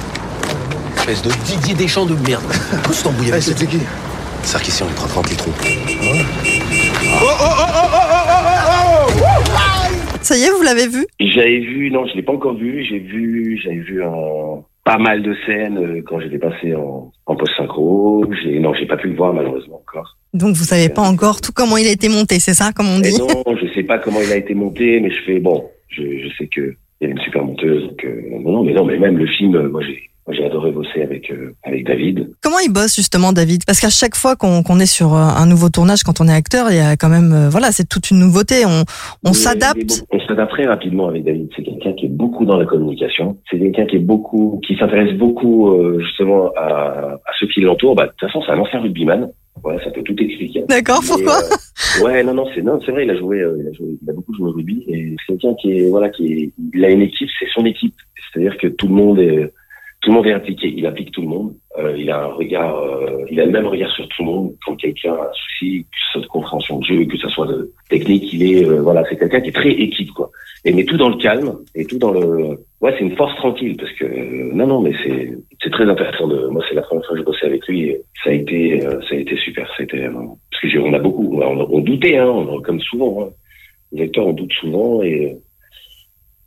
Espèce 0.96 1.22
de 1.22 1.30
Didier 1.44 1.74
Deschamps 1.74 2.06
de 2.06 2.14
merde. 2.28 2.44
Pousse 2.82 3.02
t'embrouiller 3.02 3.32
avec 3.32 3.42
C'était 3.42 3.66
qui 3.66 3.80
Sarkisian, 4.42 4.86
il 4.88 4.94
prend 4.94 5.06
30 5.06 5.30
litres. 5.30 5.48
ça 10.22 10.36
y 10.36 10.44
est, 10.44 10.50
vous 10.50 10.62
l'avez 10.62 10.86
vu? 10.88 11.06
J'avais 11.20 11.60
vu, 11.60 11.90
non, 11.90 12.06
je 12.06 12.14
l'ai 12.14 12.22
pas 12.22 12.32
encore 12.32 12.54
vu. 12.54 12.84
J'ai 12.88 12.98
vu, 12.98 13.60
j'avais 13.62 13.80
vu 13.80 14.02
un, 14.02 14.62
pas 14.84 14.98
mal 14.98 15.22
de 15.22 15.34
scènes 15.46 15.78
euh, 15.78 16.02
quand 16.06 16.20
j'étais 16.20 16.38
passé 16.38 16.74
en, 16.74 17.12
en 17.26 17.36
post-synchro. 17.36 18.24
Non, 18.60 18.74
j'ai 18.74 18.86
pas 18.86 18.96
pu 18.96 19.08
le 19.08 19.16
voir 19.16 19.32
malheureusement 19.32 19.76
encore. 19.76 20.16
Donc 20.32 20.54
vous 20.56 20.64
savez 20.64 20.88
pas 20.88 21.02
encore 21.02 21.40
tout 21.40 21.52
comment 21.52 21.76
il 21.76 21.86
a 21.86 21.90
été 21.90 22.08
monté, 22.08 22.38
c'est 22.38 22.54
ça, 22.54 22.72
comme 22.72 22.88
on 22.88 22.98
Et 23.02 23.10
dit? 23.10 23.18
non, 23.18 23.42
je 23.60 23.66
sais 23.74 23.82
pas 23.82 23.98
comment 23.98 24.20
il 24.20 24.32
a 24.32 24.36
été 24.36 24.54
monté, 24.54 25.00
mais 25.00 25.10
je 25.10 25.20
fais 25.26 25.40
bon. 25.40 25.68
Je, 25.88 26.02
je 26.02 26.28
sais 26.38 26.46
que 26.46 26.76
il 27.00 27.06
y 27.06 27.10
a 27.10 27.12
une 27.12 27.20
super 27.20 27.44
monteuse. 27.44 27.88
Donc, 27.88 28.04
euh, 28.04 28.22
non, 28.30 28.52
non, 28.52 28.64
mais 28.64 28.74
non, 28.74 28.84
mais 28.84 28.98
même 28.98 29.16
le 29.16 29.26
film, 29.26 29.54
euh, 29.54 29.68
moi 29.70 29.80
j'ai, 29.82 29.98
moi 30.26 30.36
j'ai 30.36 30.44
adoré 30.44 30.70
bosser 30.70 31.02
avec 31.02 31.30
euh, 31.30 31.54
avec 31.64 31.86
David. 31.86 32.30
Comment 32.42 32.58
il 32.58 32.72
bosse 32.72 32.94
justement 32.94 33.32
David? 33.32 33.64
Parce 33.64 33.80
qu'à 33.80 33.88
chaque 33.90 34.14
fois 34.14 34.36
qu'on 34.36 34.62
qu'on 34.62 34.78
est 34.78 34.86
sur 34.98 35.14
euh, 35.14 35.18
un 35.18 35.46
nouveau 35.46 35.70
tournage, 35.70 36.02
quand 36.02 36.20
on 36.20 36.28
est 36.28 36.32
acteur, 36.32 36.66
il 36.70 36.76
y 36.76 36.80
a 36.80 36.96
quand 36.96 37.08
même, 37.08 37.32
euh, 37.32 37.48
voilà, 37.48 37.72
c'est 37.72 37.88
toute 37.88 38.10
une 38.10 38.18
nouveauté. 38.18 38.66
On, 38.66 38.84
on 39.24 39.32
s'adapte. 39.32 40.04
On 40.12 40.20
s'adapte 40.20 40.50
très 40.52 40.66
rapidement 40.66 41.08
avec 41.08 41.24
David. 41.24 41.48
C'est 41.56 41.62
quelqu'un 41.62 41.94
qui 41.94 42.06
est 42.06 42.10
beaucoup 42.10 42.44
dans 42.44 42.58
la 42.58 42.66
communication. 42.66 43.38
C'est 43.50 43.58
quelqu'un 43.58 43.86
qui 43.86 43.96
est 43.96 44.00
beaucoup, 44.00 44.60
qui 44.66 44.76
s'intéresse 44.76 45.16
beaucoup 45.16 45.68
euh, 45.68 45.98
justement 46.00 46.50
à, 46.56 47.14
à 47.14 47.32
ceux 47.38 47.46
qui 47.48 47.62
l'entourent. 47.62 47.94
Bah, 47.94 48.06
de 48.06 48.10
toute 48.10 48.28
façon, 48.28 48.42
c'est 48.44 48.52
un 48.52 48.58
ancien 48.58 48.80
rugbyman. 48.80 49.30
Voilà, 49.62 49.82
ça 49.84 49.90
peut 49.90 50.02
tout 50.02 50.16
expliquer. 50.18 50.64
D'accord, 50.68 51.02
pourquoi 51.06 51.38
euh, 51.38 52.04
Ouais, 52.04 52.22
non, 52.22 52.34
non, 52.34 52.46
c'est 52.54 52.62
non, 52.62 52.80
c'est 52.84 52.92
vrai. 52.92 53.04
Il 53.04 53.10
a 53.10 53.16
joué, 53.16 53.40
euh, 53.40 53.56
il 53.60 53.68
a 53.68 53.72
joué, 53.72 53.98
il 54.02 54.10
a 54.10 54.12
beaucoup 54.12 54.34
joué 54.34 54.48
au 54.48 54.52
rugby. 54.52 54.84
Et 54.88 55.16
c'est 55.18 55.38
quelqu'un 55.38 55.54
qui 55.60 55.78
est, 55.78 55.88
voilà, 55.88 56.08
qui 56.08 56.32
est, 56.32 56.52
il 56.74 56.84
a 56.84 56.90
une 56.90 57.02
équipe, 57.02 57.28
c'est 57.38 57.48
son 57.52 57.64
équipe. 57.64 57.94
C'est-à-dire 58.32 58.56
que 58.58 58.68
tout 58.68 58.88
le 58.88 58.94
monde 58.94 59.18
est, 59.18 59.52
tout 60.00 60.10
le 60.10 60.16
monde 60.16 60.26
est 60.26 60.32
impliqué. 60.32 60.72
Il 60.74 60.86
implique 60.86 61.12
tout 61.12 61.22
le 61.22 61.28
monde. 61.28 61.54
Euh, 61.78 61.94
il 61.96 62.10
a 62.10 62.22
un 62.22 62.26
regard, 62.26 62.76
euh, 62.78 63.24
il 63.30 63.40
a 63.40 63.44
le 63.44 63.52
même 63.52 63.66
regard 63.66 63.90
sur 63.92 64.08
tout 64.08 64.22
le 64.22 64.26
monde. 64.26 64.54
Quand 64.64 64.76
quelqu'un 64.76 65.12
a 65.12 65.28
un 65.28 65.32
souci, 65.32 65.84
que 65.84 65.96
ce 65.96 66.12
soit 66.12 66.22
de 66.22 66.26
compréhension 66.26 66.78
de 66.78 66.84
jeu, 66.84 67.04
que 67.04 67.18
ce 67.18 67.28
soit 67.28 67.46
de 67.46 67.72
technique, 67.88 68.32
il 68.32 68.42
est, 68.42 68.66
euh, 68.66 68.80
voilà, 68.80 69.04
c'est 69.08 69.18
quelqu'un 69.18 69.40
qui 69.40 69.50
est 69.50 69.52
très 69.52 69.70
équipe, 69.70 70.10
quoi. 70.12 70.30
Et 70.64 70.72
mais 70.72 70.84
tout 70.84 70.96
dans 70.96 71.08
le 71.08 71.16
calme 71.16 71.58
et 71.74 71.84
tout 71.84 71.98
dans 71.98 72.10
le, 72.12 72.58
ouais, 72.80 72.92
c'est 72.98 73.04
une 73.04 73.16
force 73.16 73.34
tranquille 73.36 73.76
parce 73.78 73.92
que 73.92 74.04
euh, 74.04 74.50
non, 74.52 74.66
non, 74.66 74.80
mais 74.80 74.92
c'est, 75.04 75.32
c'est 75.62 75.70
très 75.70 75.84
intéressant. 75.88 76.26
De, 76.28 76.48
moi, 76.48 76.62
c'est 76.68 76.74
la 76.74 76.82
première 76.82 77.04
fois 77.04 77.14
que 77.14 77.20
je 77.20 77.24
bossais 77.24 77.46
avec 77.46 77.66
lui. 77.68 77.96
Ça 78.24 78.30
a 78.30 78.32
été, 78.34 78.84
euh, 78.86 79.00
ça 79.08 79.14
a 79.14 79.18
été 79.18 79.36
super. 79.36 79.70
Été, 79.78 80.04
euh, 80.04 80.12
parce 80.50 80.62
que 80.72 80.78
on 80.78 80.92
a 80.92 80.98
beaucoup, 80.98 81.30
on, 81.34 81.40
a- 81.60 81.66
on 81.70 81.80
doutait, 81.80 82.16
hein, 82.16 82.28
on- 82.28 82.60
comme 82.60 82.80
souvent. 82.80 83.22
Hein. 83.24 83.30
Les 83.92 84.04
acteurs, 84.04 84.26
on 84.26 84.32
doute 84.32 84.52
souvent 84.52 85.02
et 85.02 85.36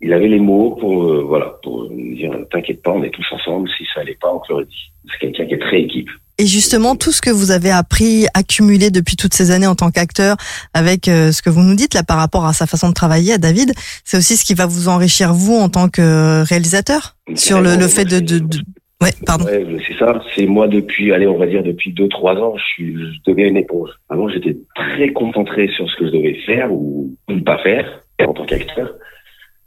il 0.01 0.11
avait 0.13 0.27
les 0.27 0.39
mots 0.39 0.71
pour, 0.75 1.23
voilà, 1.25 1.57
pour 1.63 1.89
nous 1.89 2.15
dire, 2.15 2.33
t'inquiète 2.51 2.81
pas, 2.81 2.91
on 2.91 3.03
est 3.03 3.09
tous 3.09 3.25
ensemble. 3.31 3.69
Si 3.77 3.85
ça 3.93 4.01
allait 4.01 4.17
pas, 4.19 4.33
on 4.33 4.39
te 4.39 4.51
l'aurait 4.51 4.65
dit. 4.65 4.91
C'est 5.11 5.19
quelqu'un 5.19 5.45
qui 5.45 5.53
est 5.53 5.59
très 5.59 5.81
équipe. 5.81 6.09
Et 6.39 6.47
justement, 6.47 6.95
tout 6.95 7.11
ce 7.11 7.21
que 7.21 7.29
vous 7.29 7.51
avez 7.51 7.69
appris, 7.69 8.25
accumulé 8.33 8.89
depuis 8.89 9.15
toutes 9.15 9.33
ces 9.35 9.51
années 9.51 9.67
en 9.67 9.75
tant 9.75 9.91
qu'acteur, 9.91 10.35
avec 10.73 11.07
euh, 11.07 11.31
ce 11.31 11.41
que 11.41 11.49
vous 11.49 11.61
nous 11.61 11.75
dites 11.75 11.93
là 11.93 12.03
par 12.03 12.17
rapport 12.17 12.45
à 12.45 12.53
sa 12.53 12.65
façon 12.65 12.89
de 12.89 12.93
travailler, 12.93 13.33
à 13.33 13.37
David, 13.37 13.73
c'est 14.03 14.17
aussi 14.17 14.35
ce 14.35 14.43
qui 14.43 14.55
va 14.55 14.65
vous 14.65 14.87
enrichir 14.87 15.33
vous 15.33 15.55
en 15.55 15.69
tant 15.69 15.89
que 15.89 16.43
réalisateur 16.43 17.15
sur 17.35 17.61
le, 17.61 17.75
le 17.75 17.87
fait 17.87 18.05
de, 18.05 18.19
de, 18.19 18.39
de... 18.39 18.57
ouais, 19.01 19.11
pardon. 19.25 19.45
Ouais, 19.45 19.63
c'est 19.87 19.97
ça. 19.97 20.21
C'est 20.35 20.47
moi 20.47 20.67
depuis, 20.67 21.13
allez, 21.13 21.27
on 21.27 21.37
va 21.37 21.45
dire 21.45 21.61
depuis 21.63 21.93
deux, 21.93 22.07
trois 22.07 22.35
ans, 22.35 22.55
je 22.57 22.63
suis, 22.63 22.95
je 22.95 23.31
deviens 23.31 23.45
une 23.45 23.57
éponge. 23.57 23.91
Avant, 24.09 24.27
j'étais 24.27 24.57
très 24.75 25.13
concentré 25.13 25.69
sur 25.75 25.87
ce 25.89 25.95
que 25.97 26.07
je 26.07 26.11
devais 26.11 26.39
faire 26.45 26.71
ou 26.71 27.15
ne 27.29 27.41
pas 27.41 27.59
faire 27.59 28.01
en 28.25 28.33
tant 28.33 28.45
qu'acteur. 28.45 28.91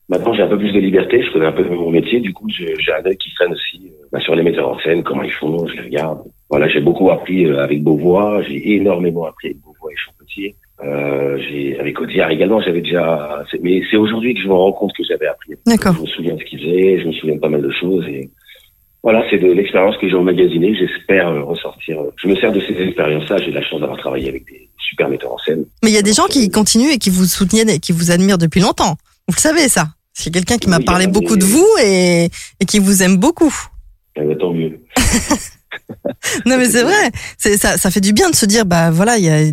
Maintenant, 0.09 0.35
j'ai 0.35 0.43
un 0.43 0.49
peu 0.49 0.59
plus 0.59 0.73
de 0.73 0.79
liberté, 0.79 1.23
je 1.23 1.33
connais 1.33 1.47
un 1.47 1.53
peu 1.53 1.65
mon 1.65 1.91
métier, 1.91 2.21
du 2.21 2.33
coup, 2.33 2.49
j'ai 2.49 2.75
un 2.93 3.05
œil 3.05 3.17
qui 3.17 3.35
traîne 3.35 3.53
aussi 3.53 3.87
euh, 3.87 4.07
bah, 4.13 4.21
sur 4.21 4.37
les 4.37 4.45
metteurs 4.45 4.69
en 4.69 4.79
scène, 4.79 5.03
comment 5.03 5.25
ils 5.25 5.33
font, 5.33 5.67
je 5.67 5.75
les 5.75 5.83
regarde. 5.83 6.21
Voilà, 6.49 6.69
j'ai 6.69 6.81
beaucoup 6.81 7.11
appris 7.11 7.45
euh, 7.47 7.63
avec 7.63 7.83
Beauvois, 7.83 8.43
j'ai 8.43 8.75
énormément 8.75 9.25
appris 9.27 9.49
avec 9.49 9.61
Beauvois 9.61 9.91
et 9.93 9.97
Champetier. 9.97 10.57
Euh, 10.85 11.39
j'ai 11.49 11.79
avec 11.81 11.99
Audiard 12.01 12.31
également, 12.31 12.61
j'avais 12.61 12.83
déjà, 12.83 13.43
mais 13.63 13.81
c'est 13.91 13.97
aujourd'hui 13.97 14.35
que 14.35 14.41
je 14.43 14.47
me 14.49 14.53
rends 14.53 14.73
compte 14.73 14.93
que 14.97 15.03
j'avais 15.09 15.27
appris. 15.27 15.55
D'accord. 15.67 15.95
Je 15.97 16.03
me 16.03 16.07
souviens 16.07 16.35
de 16.35 16.41
ce 16.41 16.45
qu'ils 16.45 16.61
faisaient, 16.61 17.01
je 17.01 17.07
me 17.09 17.13
souviens 17.13 17.35
de 17.37 17.41
pas 17.41 17.49
mal 17.49 17.63
de 17.63 17.71
choses 17.71 18.05
et 18.09 18.31
voilà, 19.03 19.25
c'est 19.31 19.39
de 19.39 19.51
l'expérience 19.53 19.97
que 19.99 20.09
j'ai 20.09 20.17
emmagasinée. 20.17 20.75
J'espère 20.75 21.29
euh, 21.29 21.43
ressortir. 21.45 21.99
Je 22.17 22.29
me 22.29 22.35
sers 22.37 22.51
de 22.53 22.61
ces 22.61 22.75
expériences-là. 22.83 23.37
J'ai 23.39 23.53
la 23.53 23.63
chance 23.63 23.81
d'avoir 23.81 23.99
travaillé 23.99 24.29
avec 24.29 24.45
des 24.47 24.69
super 24.79 25.09
metteurs 25.09 25.33
en 25.33 25.39
scène. 25.39 25.65
Mais 25.85 25.91
il 25.91 25.95
y 25.95 25.99
a 25.99 26.03
des 26.03 26.13
gens 26.13 26.27
qui 26.27 26.49
continuent 26.51 26.91
et 26.93 26.99
qui 26.99 27.11
vous 27.11 27.25
soutiennent 27.25 27.71
et 27.71 27.79
qui 27.79 27.93
vous 27.93 28.11
admirent 28.11 28.39
depuis 28.39 28.61
longtemps. 28.61 28.97
Vous 29.29 29.35
le 29.37 29.41
savez 29.41 29.69
ça. 29.69 29.87
C'est 30.13 30.33
quelqu'un 30.33 30.59
qui 30.59 30.69
m'a 30.69 30.79
Oui, 30.79 30.85
parlé 30.85 31.07
beaucoup 31.07 31.37
des- 31.37 31.41
de 31.43 31.45
vous 31.47 31.67
et, 31.85 32.25
et 32.61 32.65
qui 32.67 32.79
vous 32.81 33.03
aime 33.03 33.17
beaucoup. 33.17 33.55
Eh 34.17 34.23
ben, 34.23 34.37
tant 34.37 34.53
mieux. 34.53 34.81
Non 36.47 36.57
mais 36.59 36.65
c'est 36.67 36.83
vrai, 36.83 37.11
c'est 37.39 37.57
ça, 37.57 37.77
ça 37.77 37.91
fait 37.91 38.01
du 38.01 38.13
bien 38.13 38.31
de 38.31 38.35
se 38.35 38.47
dire 38.47 38.65
bah 38.67 38.91
voilà 38.91 39.17
il 39.19 39.25
y 39.25 39.31
a 39.31 39.51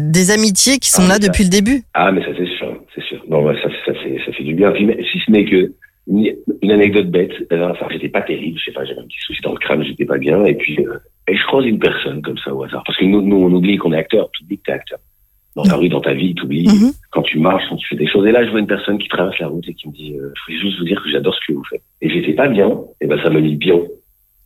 des 0.00 0.30
amitiés 0.30 0.78
qui 0.78 0.90
sont 0.90 1.02
Ah, 1.04 1.08
là 1.08 1.14
ça- 1.14 1.28
depuis 1.28 1.44
le 1.44 1.50
début. 1.50 1.82
Ah, 1.94 2.12
mais 2.12 2.22
ça 2.22 2.30
c'est 2.36 2.48
sûr, 2.56 2.76
c'est 2.94 3.02
sûr. 3.04 3.22
Non, 3.28 3.42
ouais, 3.44 3.54
ça, 3.62 3.68
ça, 3.84 3.92
fait, 3.94 4.18
ça 4.24 4.32
fait 4.32 4.44
du 4.44 4.54
bien. 4.54 4.72
Si 4.74 5.18
ce 5.24 5.30
n'est 5.30 5.44
que 5.44 5.72
une, 6.08 6.70
anecdote 6.70 7.10
bête. 7.10 7.32
Dernière 7.50 7.76
fois, 7.76 7.88
j'étais 7.90 8.08
pas 8.08 8.22
terrible. 8.22 8.58
Je 8.58 8.64
sais 8.66 8.72
pas, 8.72 8.84
j'avais 8.84 9.00
un 9.00 9.04
petit 9.04 9.18
souci 9.26 9.40
dans 9.42 9.52
le 9.52 9.58
crâne, 9.58 9.82
j'étais 9.82 10.04
pas 10.04 10.18
bien. 10.18 10.44
Et 10.44 10.54
puis, 10.54 10.78
euh, 10.86 10.98
et 11.28 11.36
je 11.36 11.44
croise 11.46 11.66
une 11.66 11.78
personne 11.78 12.22
comme 12.22 12.38
ça 12.38 12.54
au 12.54 12.62
hasard. 12.62 12.82
Parce 12.86 12.98
que 12.98 13.04
nous, 13.04 13.22
nous 13.22 13.36
on 13.36 13.52
oublie 13.52 13.76
qu'on 13.76 13.92
est 13.92 13.98
acteur. 13.98 14.30
Tu 14.32 14.44
oublies 14.44 14.58
que 14.58 14.62
t'es 14.66 14.72
acteur. 14.72 14.98
Dans 15.56 15.62
ta 15.62 15.76
rue, 15.76 15.88
dans 15.88 16.02
ta 16.02 16.12
vie, 16.12 16.34
tu 16.34 16.44
oublies. 16.44 16.68
Mhm. 16.68 16.92
Quand 17.10 17.22
tu 17.22 17.38
marches, 17.38 17.64
quand 17.70 17.76
tu 17.76 17.88
fais 17.88 17.96
des 17.96 18.06
choses. 18.06 18.26
Et 18.26 18.32
là, 18.32 18.44
je 18.44 18.50
vois 18.50 18.60
une 18.60 18.66
personne 18.66 18.98
qui 18.98 19.08
traverse 19.08 19.38
la 19.38 19.48
route 19.48 19.66
et 19.66 19.72
qui 19.74 19.88
me 19.88 19.94
dit, 19.94 20.12
euh, 20.12 20.30
je 20.36 20.52
voulais 20.52 20.60
juste 20.60 20.78
vous 20.78 20.84
dire 20.84 21.02
que 21.02 21.10
j'adore 21.10 21.34
ce 21.34 21.40
que 21.48 21.56
vous 21.56 21.64
faites. 21.64 21.82
Et 22.02 22.10
j'étais 22.10 22.34
pas 22.34 22.46
bien. 22.48 22.70
Et 23.00 23.06
ben, 23.06 23.18
ça 23.22 23.30
m'a 23.30 23.40
mis 23.40 23.56
bien. 23.56 23.80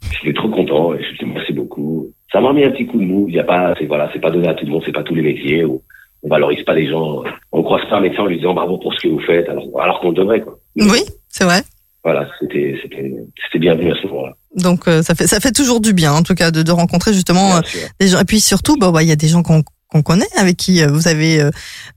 J'étais 0.03 0.35
trop 0.35 0.49
content. 0.49 0.95
Et 0.95 1.03
je 1.03 1.19
dis, 1.19 1.31
merci 1.33 1.53
beaucoup. 1.53 2.11
Ça 2.33 2.41
m'a 2.41 2.53
mis 2.53 2.65
un 2.65 2.71
petit 2.71 2.87
coup 2.87 2.99
de 2.99 3.05
mou. 3.05 3.27
Il 3.29 3.35
y 3.35 3.41
a 3.41 3.45
pas, 3.45 3.75
c'est 3.79 3.87
voilà, 3.87 4.11
c'est 4.13 4.21
pas 4.21 4.31
donné 4.31 4.49
à 4.49 4.55
tout 4.55 4.65
le 4.67 4.73
monde. 4.73 4.83
C'est 4.85 4.93
pas 4.93 5.03
tous 5.03 5.15
les 5.15 5.23
métiers. 5.23 5.65
Où 5.65 5.83
on 6.23 6.29
valorise 6.29 6.63
pas 6.65 6.75
les 6.75 6.89
gens. 6.89 7.23
On 7.53 7.63
croise 7.63 7.89
pas 7.89 7.97
un 7.97 8.01
médecin 8.01 8.23
en 8.23 8.27
lui 8.27 8.37
disant 8.37 8.55
bravo 8.55 8.79
pour 8.79 8.93
ce 8.95 9.01
que 9.01 9.09
vous 9.09 9.21
faites. 9.21 9.49
Alors, 9.49 9.65
alors 9.81 10.01
qu'on 10.01 10.09
le 10.11 10.15
devrait, 10.15 10.41
quoi. 10.41 10.59
Oui, 10.77 11.01
c'est 11.29 11.45
vrai. 11.45 11.63
Voilà, 12.03 12.27
c'était, 12.41 12.79
c'était, 12.83 13.13
c'était 13.45 13.59
bienvenu 13.59 13.93
à 13.93 13.95
ce 14.01 14.07
moment-là. 14.07 14.33
Donc 14.57 14.89
euh, 14.89 15.03
ça 15.03 15.15
fait 15.15 15.27
ça 15.27 15.39
fait 15.39 15.53
toujours 15.53 15.81
du 15.81 15.93
bien 15.93 16.13
en 16.13 16.23
tout 16.23 16.35
cas 16.35 16.51
de, 16.51 16.63
de 16.63 16.73
rencontrer 16.73 17.13
justement 17.13 17.57
euh, 17.57 17.61
des 18.01 18.09
gens 18.09 18.19
et 18.19 18.25
puis 18.25 18.41
surtout 18.41 18.77
bah 18.77 18.91
il 19.01 19.09
y 19.09 19.13
a 19.13 19.17
des 19.17 19.29
gens 19.29 19.45
qu'on 19.45 19.63
qu'on 19.91 20.03
connaît 20.03 20.27
avec 20.37 20.57
qui 20.57 20.83
euh, 20.83 20.89
vous 20.89 21.09
avez 21.09 21.41
euh, 21.41 21.51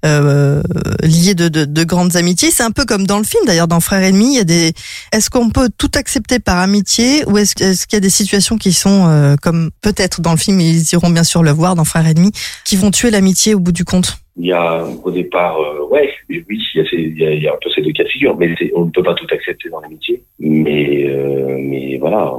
euh, 0.06 0.62
lié 1.04 1.36
de, 1.36 1.48
de, 1.48 1.66
de 1.66 1.84
grandes 1.84 2.16
amitiés. 2.16 2.50
C'est 2.52 2.64
un 2.64 2.72
peu 2.72 2.86
comme 2.86 3.06
dans 3.06 3.18
le 3.20 3.24
film 3.24 3.44
d'ailleurs 3.46 3.68
dans 3.68 3.80
Frères 3.80 4.04
Ennemis. 4.04 4.34
Il 4.34 4.38
y 4.38 4.40
a 4.40 4.44
des. 4.44 4.74
Est-ce 5.12 5.30
qu'on 5.30 5.50
peut 5.50 5.70
tout 5.78 5.92
accepter 5.96 6.40
par 6.40 6.58
amitié 6.58 7.24
ou 7.28 7.38
est-ce, 7.38 7.56
qu'il 7.56 7.96
y 7.96 7.98
a 7.98 8.00
des 8.00 8.10
situations 8.10 8.58
qui 8.58 8.74
sont 8.74 9.08
euh, 9.08 9.36
comme 9.42 9.70
peut-être 9.82 10.22
dans 10.22 10.32
le 10.32 10.38
film 10.38 10.60
ils 10.60 10.92
iront 10.94 11.10
bien 11.10 11.24
sûr 11.24 11.44
le 11.44 11.52
voir 11.52 11.76
dans 11.76 11.86
Frères 11.86 12.08
Ennemis 12.08 12.32
qui 12.66 12.76
vont 12.76 12.92
tuer 12.92 13.12
l'amitié 13.12 13.54
au 13.56 13.60
bout 13.60 13.72
du 13.72 13.86
compte? 13.86 14.18
Il 14.36 14.48
y 14.48 14.52
a 14.52 14.84
au 15.04 15.12
départ, 15.12 15.58
euh, 15.60 15.88
ouais, 15.92 16.10
oui, 16.30 16.44
il 16.50 16.58
y, 16.76 16.80
a 16.82 16.90
ces- 16.90 16.96
il 16.98 17.44
y, 17.44 17.48
a, 17.48 17.52
un 17.54 17.58
peu 17.62 17.70
ces 17.76 17.82
deux 17.84 17.92
cas 17.92 18.04
de 18.04 18.10
figure, 18.10 18.36
mais 18.36 18.50
on 18.76 18.86
ne 18.86 18.90
peut 18.90 19.04
pas 19.04 19.14
tout 19.14 19.28
accepter 19.32 19.70
dans 19.70 19.80
l'amitié. 19.80 20.24
Mais, 20.40 21.06
euh, 21.08 21.56
mais 21.60 21.98
voilà, 22.00 22.34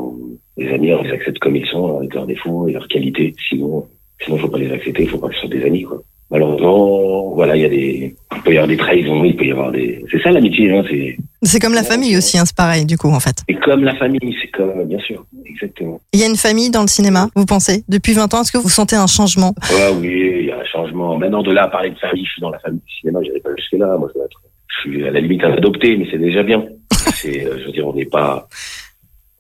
les 0.57 0.71
amis, 0.75 0.93
on 0.93 1.03
les 1.05 1.13
accepte 1.13 1.39
comme 1.39 1.55
ils 1.55 1.67
sont, 1.69 1.99
avec 1.99 2.13
leurs 2.15 2.27
défauts 2.27 2.67
et 2.67 2.73
leurs 2.73 2.89
qualités. 2.89 3.33
Sinon, 3.49 3.87
sinon, 4.23 4.39
faut 4.39 4.49
pas 4.49 4.59
les 4.59 4.73
accepter, 4.73 5.03
il 5.05 5.09
faut 5.09 5.19
pas 5.19 5.29
que 5.29 5.35
ce 5.35 5.41
soit 5.41 5.51
des 5.51 5.65
amis, 5.65 5.83
quoi. 5.83 6.03
Malheureusement, 6.31 7.33
voilà, 7.35 7.55
il 7.55 7.63
y 7.63 7.65
a 7.65 7.69
des, 7.69 8.17
il 8.35 8.43
peut 8.43 8.53
y 8.53 8.57
avoir 8.57 8.67
des 8.69 8.77
trahisons, 8.77 9.25
il 9.25 9.37
peut 9.37 9.45
y 9.45 9.53
avoir 9.53 9.71
des, 9.71 10.05
c'est 10.11 10.21
ça 10.23 10.31
l'amitié, 10.31 10.71
hein, 10.73 10.83
c'est, 10.91 11.17
C'est 11.43 11.61
comme 11.61 11.75
la 11.75 11.83
Ouais, 11.83 11.87
famille 11.87 12.17
aussi, 12.17 12.39
hein, 12.39 12.45
c'est 12.47 12.57
pareil 12.57 12.87
du 12.87 12.97
coup 12.97 13.09
en 13.11 13.21
fait. 13.21 13.37
c'est 13.47 13.55
comme 13.57 13.85
la 13.85 13.95
famille, 13.97 14.35
c'est 14.41 14.49
comme, 14.51 14.85
bien 14.85 14.99
sûr, 15.01 15.25
exactement. 15.45 16.01
Il 16.13 16.19
y 16.21 16.23
a 16.25 16.27
une 16.27 16.37
famille 16.37 16.71
dans 16.71 16.81
le 16.81 16.89
cinéma, 16.89 17.29
vous 17.37 17.45
pensez 17.47 17.85
Depuis 17.89 18.15
20 18.15 18.33
ans, 18.35 18.41
est-ce 18.41 18.51
que 18.53 18.59
vous 18.59 18.71
sentez 18.71 18.97
un 18.97 19.07
changement? 19.07 19.55
Ah 19.71 19.93
oui, 19.93 20.39
il 20.41 20.47
y 20.47 20.51
a 20.51 20.59
un 20.59 20.65
changement. 20.65 21.17
Maintenant, 21.19 21.43
de 21.43 21.53
là 21.53 21.65
à 21.65 21.69
parler 21.69 21.91
de 21.91 21.99
famille, 21.99 22.25
je 22.25 22.31
suis 22.33 22.41
dans 22.41 22.51
la 22.51 22.59
famille 22.59 22.81
du 22.85 22.95
cinéma, 23.01 23.21
j'irai 23.23 23.41
pas 23.41 23.51
jusque 23.57 23.73
là. 23.75 23.97
Moi, 23.99 24.11
je 24.15 24.81
suis 24.91 25.07
à 25.07 25.11
la 25.11 25.21
limite 25.21 25.45
un 25.45 25.53
adopté, 25.53 25.97
mais 25.97 26.07
c'est 26.11 26.19
déjà 26.19 26.43
bien. 26.43 26.65
C'est, 27.15 27.47
euh, 27.47 27.59
je 27.61 27.67
veux 27.67 27.73
dire, 27.73 27.87
on 27.87 27.95
n'est 27.95 28.07
pas, 28.07 28.49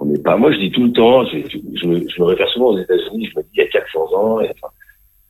on 0.04 0.23
pas. 0.23 0.37
Moi, 0.37 0.52
je 0.52 0.58
dis 0.58 0.70
tout 0.70 0.84
le 0.84 0.92
temps, 0.92 1.25
je, 1.26 1.38
je, 1.49 1.87
me, 1.87 2.25
réfère 2.25 2.49
souvent 2.49 2.68
aux 2.68 2.78
États-Unis. 2.78 3.28
Je 3.32 3.38
me 3.38 3.42
dis, 3.42 3.50
il 3.54 3.58
y 3.58 3.62
a 3.62 3.68
400 3.68 4.00
ans, 4.14 4.40
enfin, 4.40 4.68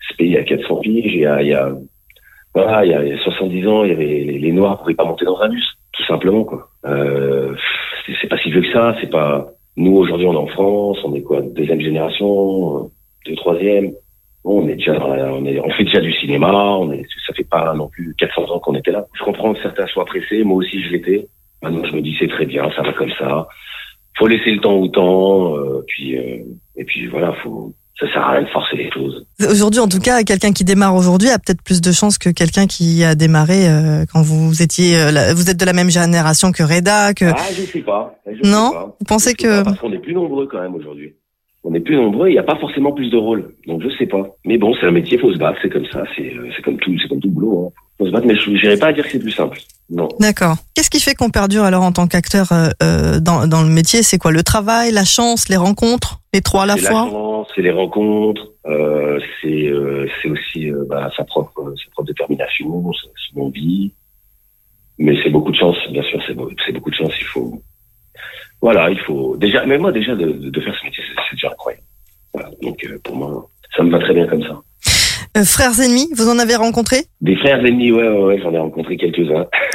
ce 0.09 0.16
pays 0.16 0.37
a 0.37 0.45
400 0.45 0.76
piges. 0.76 1.12
Il 1.14 1.21
y 1.21 1.26
a, 1.26 1.43
il 1.43 1.49
y 1.49 1.54
a, 1.54 1.73
voilà, 2.54 2.85
il 2.85 2.90
y 2.90 2.95
a, 2.95 3.02
il 3.04 3.09
y 3.09 3.12
a 3.12 3.23
70 3.23 3.66
ans, 3.69 3.85
il 3.85 3.90
y 3.90 3.93
avait 3.93 4.04
les, 4.04 4.38
les 4.38 4.52
Noirs 4.52 4.81
pouvaient 4.81 4.95
pas 4.95 5.04
monter 5.04 5.25
dans 5.25 5.40
un 5.40 5.49
bus, 5.49 5.66
tout 5.93 6.04
simplement, 6.04 6.45
quoi. 6.45 6.69
Euh, 6.87 7.54
c'est, 8.21 8.28
pas 8.28 8.38
si 8.38 8.50
vieux 8.50 8.62
que 8.62 8.73
ça. 8.73 8.97
C'est 9.00 9.11
pas. 9.11 9.49
Nous, 9.76 9.97
aujourd'hui, 9.97 10.26
on 10.26 10.35
est 10.35 10.37
en 10.37 10.47
France. 10.47 10.99
On 11.04 11.14
est 11.14 11.23
quoi, 11.23 11.40
deuxième 11.40 11.81
génération, 11.81 12.85
euh, 12.85 12.88
deux, 13.26 13.35
troisième. 13.37 13.93
Bon, 14.45 14.62
on 14.62 14.69
est 14.69 14.75
déjà, 14.75 14.93
on, 15.02 15.47
est, 15.47 15.59
on 15.59 15.71
fait 15.71 15.85
déjà 15.85 16.00
du 16.00 16.12
cinéma, 16.12 16.52
on 16.52 16.93
est, 16.93 17.02
ça 17.26 17.33
fait 17.33 17.49
pas 17.49 17.73
non 17.73 17.88
plus 17.88 18.14
400 18.19 18.43
ans 18.50 18.59
qu'on 18.61 18.75
était 18.75 18.90
là. 18.90 19.07
Je 19.14 19.25
comprends 19.25 19.54
que 19.54 19.62
certains 19.62 19.87
soient 19.87 20.04
pressés, 20.04 20.45
moi 20.45 20.59
aussi 20.59 20.83
je 20.83 20.90
l'étais. 20.90 21.26
Maintenant, 21.62 21.83
je 21.85 21.97
me 21.97 22.02
dis 22.02 22.14
c'est 22.21 22.28
très 22.28 22.45
bien, 22.45 22.71
ça 22.76 22.83
va 22.83 22.93
comme 22.93 23.12
ça. 23.19 23.49
Faut 24.18 24.26
laisser 24.28 24.52
le 24.52 24.61
temps 24.61 24.75
au 24.75 24.88
temps, 24.88 25.56
euh, 25.56 25.85
puis 25.87 26.16
euh, 26.16 26.38
et 26.76 26.85
puis 26.85 27.06
voilà, 27.09 27.33
faut, 27.42 27.75
ça 27.99 28.06
sert 28.12 28.23
à 28.23 28.33
rien 28.33 28.42
de 28.42 28.49
forcer 28.49 28.76
les 28.76 28.90
choses. 28.92 29.26
Aujourd'hui, 29.49 29.80
en 29.80 29.88
tout 29.88 29.99
cas, 29.99 30.23
quelqu'un 30.23 30.52
qui 30.52 30.64
démarre 30.64 30.94
aujourd'hui 30.94 31.30
a 31.30 31.38
peut-être 31.38 31.62
plus 31.62 31.80
de 31.80 31.90
chances 31.92 32.16
que 32.18 32.30
quelqu'un 32.30 32.66
qui 32.66 33.02
a 33.04 33.14
démarré 33.16 33.68
euh, 33.68 34.04
quand 34.12 34.23
vous 34.23 34.62
étiez, 34.62 34.97
euh, 35.00 35.11
la- 35.11 35.35
vous 35.35 35.50
êtes 35.50 35.59
de 35.59 35.64
la 35.64 35.73
même 35.73 35.90
génération 35.90 36.52
que 36.52 36.62
Reda, 36.62 37.12
que 37.14 37.25
Ah, 37.26 37.37
je 37.56 37.62
sais 37.62 37.80
pas. 37.80 38.14
Je 38.26 38.49
Non? 38.49 38.68
sais 38.71 38.75
pas. 38.76 38.97
vous 39.00 39.04
pensez 39.06 39.35
Je 39.38 39.42
sais 39.42 39.49
pas, 39.49 39.59
que 39.61 39.64
parce 39.64 39.78
qu'on 39.80 39.92
est 39.92 39.99
plus 39.99 40.14
nombreux 40.14 40.47
quand 40.47 40.61
même 40.61 40.75
aujourd'hui. 40.75 41.14
On 41.66 41.73
est 41.73 41.80
plus 41.80 41.97
nombreux, 41.97 42.28
il 42.28 42.33
n'y 42.33 42.38
a 42.38 42.42
pas 42.42 42.56
forcément 42.56 42.92
plus 42.92 43.11
de 43.11 43.16
rôles. 43.16 43.54
Donc 43.66 43.83
je 43.83 43.88
sais 43.97 44.06
pas. 44.06 44.23
Mais 44.44 44.59
bon, 44.59 44.75
c'est 44.78 44.87
un 44.87 44.90
métier, 44.90 45.16
faut 45.18 45.33
se 45.33 45.38
battre, 45.38 45.59
c'est 45.62 45.71
comme 45.71 45.87
ça, 45.87 46.04
c'est 46.14 46.35
euh, 46.35 46.50
comme 46.62 46.76
tout, 46.76 46.94
c'est 47.00 47.09
comme 47.09 47.21
tout 47.21 47.30
boulot. 47.30 47.66
Hein. 47.66 47.80
Faut 47.99 48.06
se 48.06 48.11
battre, 48.11 48.26
mais 48.26 48.37
je 48.37 48.50
n'irai 48.50 48.76
pas 48.76 48.88
à 48.88 48.92
dire 48.92 49.04
que 49.04 49.11
c'est 49.11 49.18
plus 49.18 49.30
simple. 49.30 49.59
Non. 49.88 50.09
D'accord. 50.21 50.56
Qu'est-ce 50.75 50.90
qui 50.90 51.00
fait 51.00 51.14
qu'on 51.14 51.30
perdure 51.30 51.62
alors 51.64 51.83
en 51.83 51.92
tant 51.92 52.06
qu'acteur 52.06 52.52
euh, 52.52 52.68
euh, 52.83 53.21
dans, 53.21 53.47
dans 53.47 53.62
le 53.62 53.68
métier? 53.68 54.02
C'est 54.02 54.18
quoi 54.18 54.30
Le 54.30 54.42
travail, 54.42 54.92
la 54.92 55.04
chance, 55.04 55.49
les 55.49 55.56
rencontres? 55.56 56.21
Les 56.35 56.40
trois 56.40 56.64
à 56.64 56.66
la 56.66 56.76
fois? 56.76 57.09
chance, 57.09 57.49
c'est 57.54 57.62
les 57.62 57.71
rencontres, 57.71 58.42
euh, 58.66 59.18
c'est 59.40 59.68
euh, 59.68 60.06
c'est 60.21 60.28
aussi 60.28 60.71
euh, 60.71 60.85
bah, 60.88 61.11
sa 61.16 61.25
propre 61.25 61.73
sa 61.76 61.90
propre 61.92 62.09
détermination, 62.09 62.90
son 62.92 63.40
envie. 63.40 63.92
Mais 64.99 65.16
c'est 65.23 65.30
beaucoup 65.30 65.50
de 65.50 65.56
chance, 65.56 65.76
bien 65.90 66.02
sûr, 66.02 66.21
c'est 66.26 66.73
beaucoup 66.73 66.90
de 66.90 66.94
chance. 66.94 67.12
Il 67.21 67.26
faut 67.26 67.62
voilà, 68.61 68.91
il 68.91 68.99
faut 69.01 69.37
déjà. 69.37 69.65
Mais 69.67 69.79
moi 69.79 69.93
déjà 69.93 70.15
de, 70.15 70.27
de 70.33 70.61
faire 70.61 70.75
ce 70.79 70.85
métier, 70.85 71.03
c'est 71.29 71.37
déjà 71.37 71.49
incroyable. 71.51 71.85
Voilà, 72.33 72.51
donc 72.63 72.85
euh, 72.85 72.99
pour 73.05 73.17
moi, 73.17 73.51
ça 73.77 73.83
me 73.83 73.91
va 73.91 73.99
très 73.99 74.15
bien 74.15 74.27
comme 74.27 74.43
ça. 74.43 74.61
Euh, 75.37 75.45
Frères 75.45 75.79
ennemis, 75.81 76.09
vous 76.17 76.29
en 76.29 76.39
avez 76.39 76.57
rencontré? 76.57 76.97
Des 77.21 77.37
frères 77.37 77.59
ennemis, 77.65 77.93
ouais, 77.93 78.09
ouais, 78.09 78.23
ouais 78.25 78.41
j'en 78.43 78.53
ai 78.53 78.59
rencontré 78.59 78.97
quelques-uns. 78.97 79.47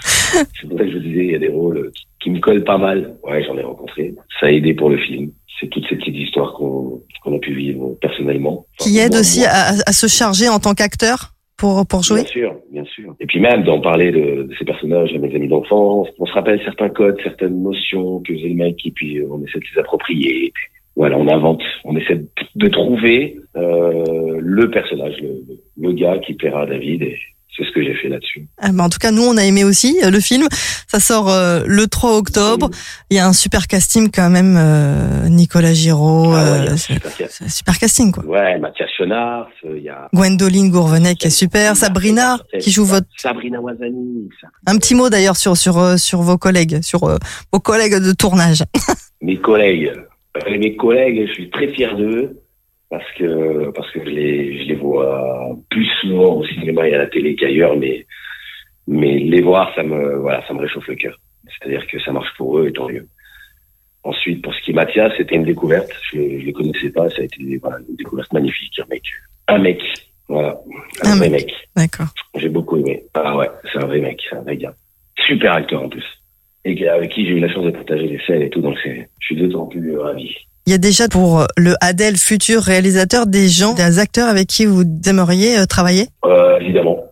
c'est 0.00 0.68
pour 0.68 0.78
ça 0.78 0.84
que 0.84 0.90
je 0.90 0.96
vous 0.96 1.02
disais, 1.02 1.24
il 1.24 1.32
y 1.32 1.34
a 1.34 1.38
des 1.38 1.48
rôles 1.48 1.90
qui, 1.94 2.06
qui 2.22 2.30
me 2.30 2.40
collent 2.40 2.64
pas 2.64 2.78
mal. 2.78 3.16
Ouais, 3.22 3.42
j'en 3.44 3.56
ai 3.56 3.62
rencontré. 3.62 4.14
Ça 4.40 4.46
a 4.46 4.50
aidé 4.50 4.74
pour 4.74 4.90
le 4.90 4.98
film. 4.98 5.30
C'est 5.60 5.68
toutes 5.68 5.88
ces 5.88 5.96
petites 5.96 6.14
histoires 6.14 6.52
qu'on 6.54 7.02
qu'on 7.24 7.34
a 7.36 7.38
pu 7.40 7.52
vivre 7.54 7.96
personnellement. 8.00 8.66
Enfin, 8.80 8.90
Qui 8.90 8.96
moi, 9.08 9.18
aussi 9.20 9.40
moi, 9.40 9.48
à, 9.50 9.72
à 9.86 9.92
se 9.92 10.06
charger 10.06 10.48
en 10.48 10.60
tant 10.60 10.74
qu'acteur? 10.74 11.34
Pour, 11.58 11.86
pour 11.86 12.02
jouer? 12.02 12.22
Bien 12.22 12.30
sûr, 12.30 12.54
bien 12.72 12.84
sûr. 12.84 13.14
Et 13.20 13.26
puis 13.26 13.40
même 13.40 13.64
d'en 13.64 13.80
parler 13.80 14.10
de, 14.10 14.44
de 14.44 14.54
ces 14.58 14.64
personnages 14.64 15.12
à 15.14 15.18
mes 15.18 15.34
amis 15.34 15.48
d'enfance, 15.48 16.08
on 16.18 16.26
se 16.26 16.32
rappelle 16.32 16.60
certains 16.64 16.88
codes, 16.88 17.18
certaines 17.22 17.62
notions 17.62 18.20
que 18.20 18.32
faisait 18.32 18.48
le 18.48 18.54
mec, 18.54 18.76
et 18.86 18.90
puis 18.92 19.18
euh, 19.18 19.26
on 19.30 19.42
essaie 19.44 19.58
de 19.58 19.64
les 19.74 19.80
approprier. 19.80 20.52
Voilà, 20.96 21.18
on 21.18 21.28
invente, 21.28 21.62
on 21.84 21.96
essaie 21.96 22.20
de 22.54 22.68
trouver 22.68 23.36
euh, 23.56 24.38
le 24.40 24.70
personnage, 24.70 25.16
le, 25.20 25.44
le 25.76 25.92
gars 25.92 26.18
qui 26.18 26.34
plaira 26.34 26.62
à 26.62 26.66
David, 26.66 27.02
et 27.02 27.16
c'est 27.58 27.64
ce 27.64 27.72
que 27.72 27.82
j'ai 27.82 27.94
fait 27.94 28.08
là-dessus. 28.08 28.46
Ah, 28.58 28.70
bah, 28.72 28.84
En 28.84 28.88
tout 28.88 28.98
cas, 28.98 29.10
nous, 29.10 29.22
on 29.24 29.36
a 29.36 29.44
aimé 29.44 29.64
aussi 29.64 29.98
euh, 30.04 30.10
le 30.10 30.20
film. 30.20 30.46
Ça 30.86 31.00
sort 31.00 31.28
euh, 31.28 31.64
le 31.66 31.86
3 31.88 32.16
octobre. 32.16 32.70
Il 33.10 33.16
y 33.16 33.20
a 33.20 33.26
un 33.26 33.32
super 33.32 33.66
casting 33.66 34.10
quand 34.14 34.30
même. 34.30 34.56
euh, 34.56 35.28
Nicolas 35.28 35.74
Giraud. 35.74 36.32
Ah 36.32 36.44
ouais, 36.44 36.68
euh, 36.70 36.76
super 37.48 37.78
casting, 37.78 38.12
quoi. 38.12 38.24
Ouais, 38.24 38.58
Mathias 38.58 38.88
Chenard, 38.96 39.48
il 39.64 39.82
y 39.82 39.88
a 39.88 40.08
Gwendoline 40.14 40.70
Gourvenet 40.70 41.14
qui 41.16 41.26
est 41.26 41.30
super. 41.30 41.76
Sabrina 41.76 42.38
qui 42.60 42.70
joue 42.70 42.84
votre. 42.84 43.06
Sabrina 43.16 43.60
Wazani. 43.60 44.28
Un 44.66 44.76
petit 44.78 44.94
mot 44.94 45.10
d'ailleurs 45.10 45.36
sur 45.36 45.56
sur 45.56 45.98
sur 45.98 46.22
vos 46.22 46.38
collègues, 46.38 46.80
sur 46.82 47.00
vos 47.52 47.60
collègues 47.60 47.96
de 47.96 48.12
tournage. 48.12 48.62
Mes 49.20 49.36
collègues, 49.36 49.92
mes 50.48 50.76
collègues, 50.76 51.26
je 51.28 51.32
suis 51.32 51.50
très 51.50 51.68
fier 51.68 51.96
d'eux 51.96 52.36
parce 52.90 53.10
que 53.18 53.70
parce 53.70 53.90
que 53.92 54.00
je 54.04 54.10
les 54.10 54.62
je 54.62 54.68
les 54.68 54.74
vois 54.74 55.56
plus 55.70 55.86
souvent 56.00 56.36
au 56.36 56.46
cinéma 56.46 56.88
et 56.88 56.94
à 56.94 56.98
la 56.98 57.06
télé 57.06 57.36
qu'ailleurs, 57.36 57.76
mais 57.76 58.06
mais 58.86 59.18
les 59.18 59.42
voir, 59.42 59.74
ça 59.74 59.82
me 59.82 60.16
voilà, 60.16 60.46
ça 60.46 60.54
me 60.54 60.60
réchauffe 60.60 60.86
le 60.88 60.94
cœur. 60.96 61.18
C'est-à-dire 61.46 61.86
que 61.86 61.98
ça 62.00 62.12
marche 62.12 62.34
pour 62.36 62.58
eux 62.58 62.68
et 62.68 62.72
tant 62.72 62.88
mieux. 62.88 63.06
Ensuite, 64.04 64.42
pour 64.42 64.54
ce 64.54 64.62
qui 64.62 64.70
est 64.70 64.74
Mathias, 64.74 65.12
c'était 65.16 65.34
une 65.34 65.44
découverte. 65.44 65.90
Je, 66.12 66.16
je 66.18 66.46
les 66.46 66.52
connaissais 66.52 66.90
pas, 66.90 67.10
ça 67.10 67.20
a 67.20 67.24
été 67.24 67.56
voilà, 67.58 67.78
une 67.88 67.96
découverte 67.96 68.32
magnifique. 68.32 68.78
Un 68.78 68.86
mec, 68.86 69.02
un 69.48 69.58
mec, 69.58 69.82
voilà, 70.28 70.58
un, 71.04 71.10
Un 71.12 71.16
vrai 71.16 71.28
mec. 71.28 71.46
mec. 71.46 71.54
D'accord. 71.76 72.08
J'ai 72.36 72.48
beaucoup 72.48 72.76
aimé. 72.76 73.04
Ah 73.14 73.36
ouais, 73.36 73.50
c'est 73.70 73.82
un 73.82 73.86
vrai 73.86 74.00
mec, 74.00 74.20
c'est 74.28 74.36
un 74.36 74.42
vrai 74.42 74.56
gars. 74.56 74.74
Super 75.26 75.52
acteur 75.52 75.82
en 75.82 75.88
plus. 75.88 76.04
Et 76.64 76.88
avec 76.88 77.10
qui 77.12 77.26
j'ai 77.26 77.32
eu 77.32 77.40
la 77.40 77.48
chance 77.52 77.64
de 77.64 77.70
partager 77.70 78.06
les 78.06 78.20
scènes 78.26 78.42
et 78.42 78.50
tout, 78.50 78.60
donc 78.60 78.76
c'est, 78.82 79.08
je 79.20 79.26
suis 79.26 79.36
d'autant 79.36 79.66
plus 79.66 79.96
euh, 79.96 80.02
ravi. 80.02 80.34
Il 80.68 80.72
y 80.72 80.74
a 80.74 80.78
déjà 80.78 81.08
pour 81.08 81.46
le 81.56 81.76
Adèle 81.80 82.18
futur 82.18 82.60
réalisateur 82.60 83.26
des 83.26 83.48
gens, 83.48 83.72
des 83.72 83.98
acteurs 83.98 84.28
avec 84.28 84.48
qui 84.48 84.66
vous 84.66 84.84
aimeriez 85.06 85.56
euh, 85.60 85.64
travailler? 85.64 86.08
Euh, 86.26 86.58
évidemment. 86.60 87.04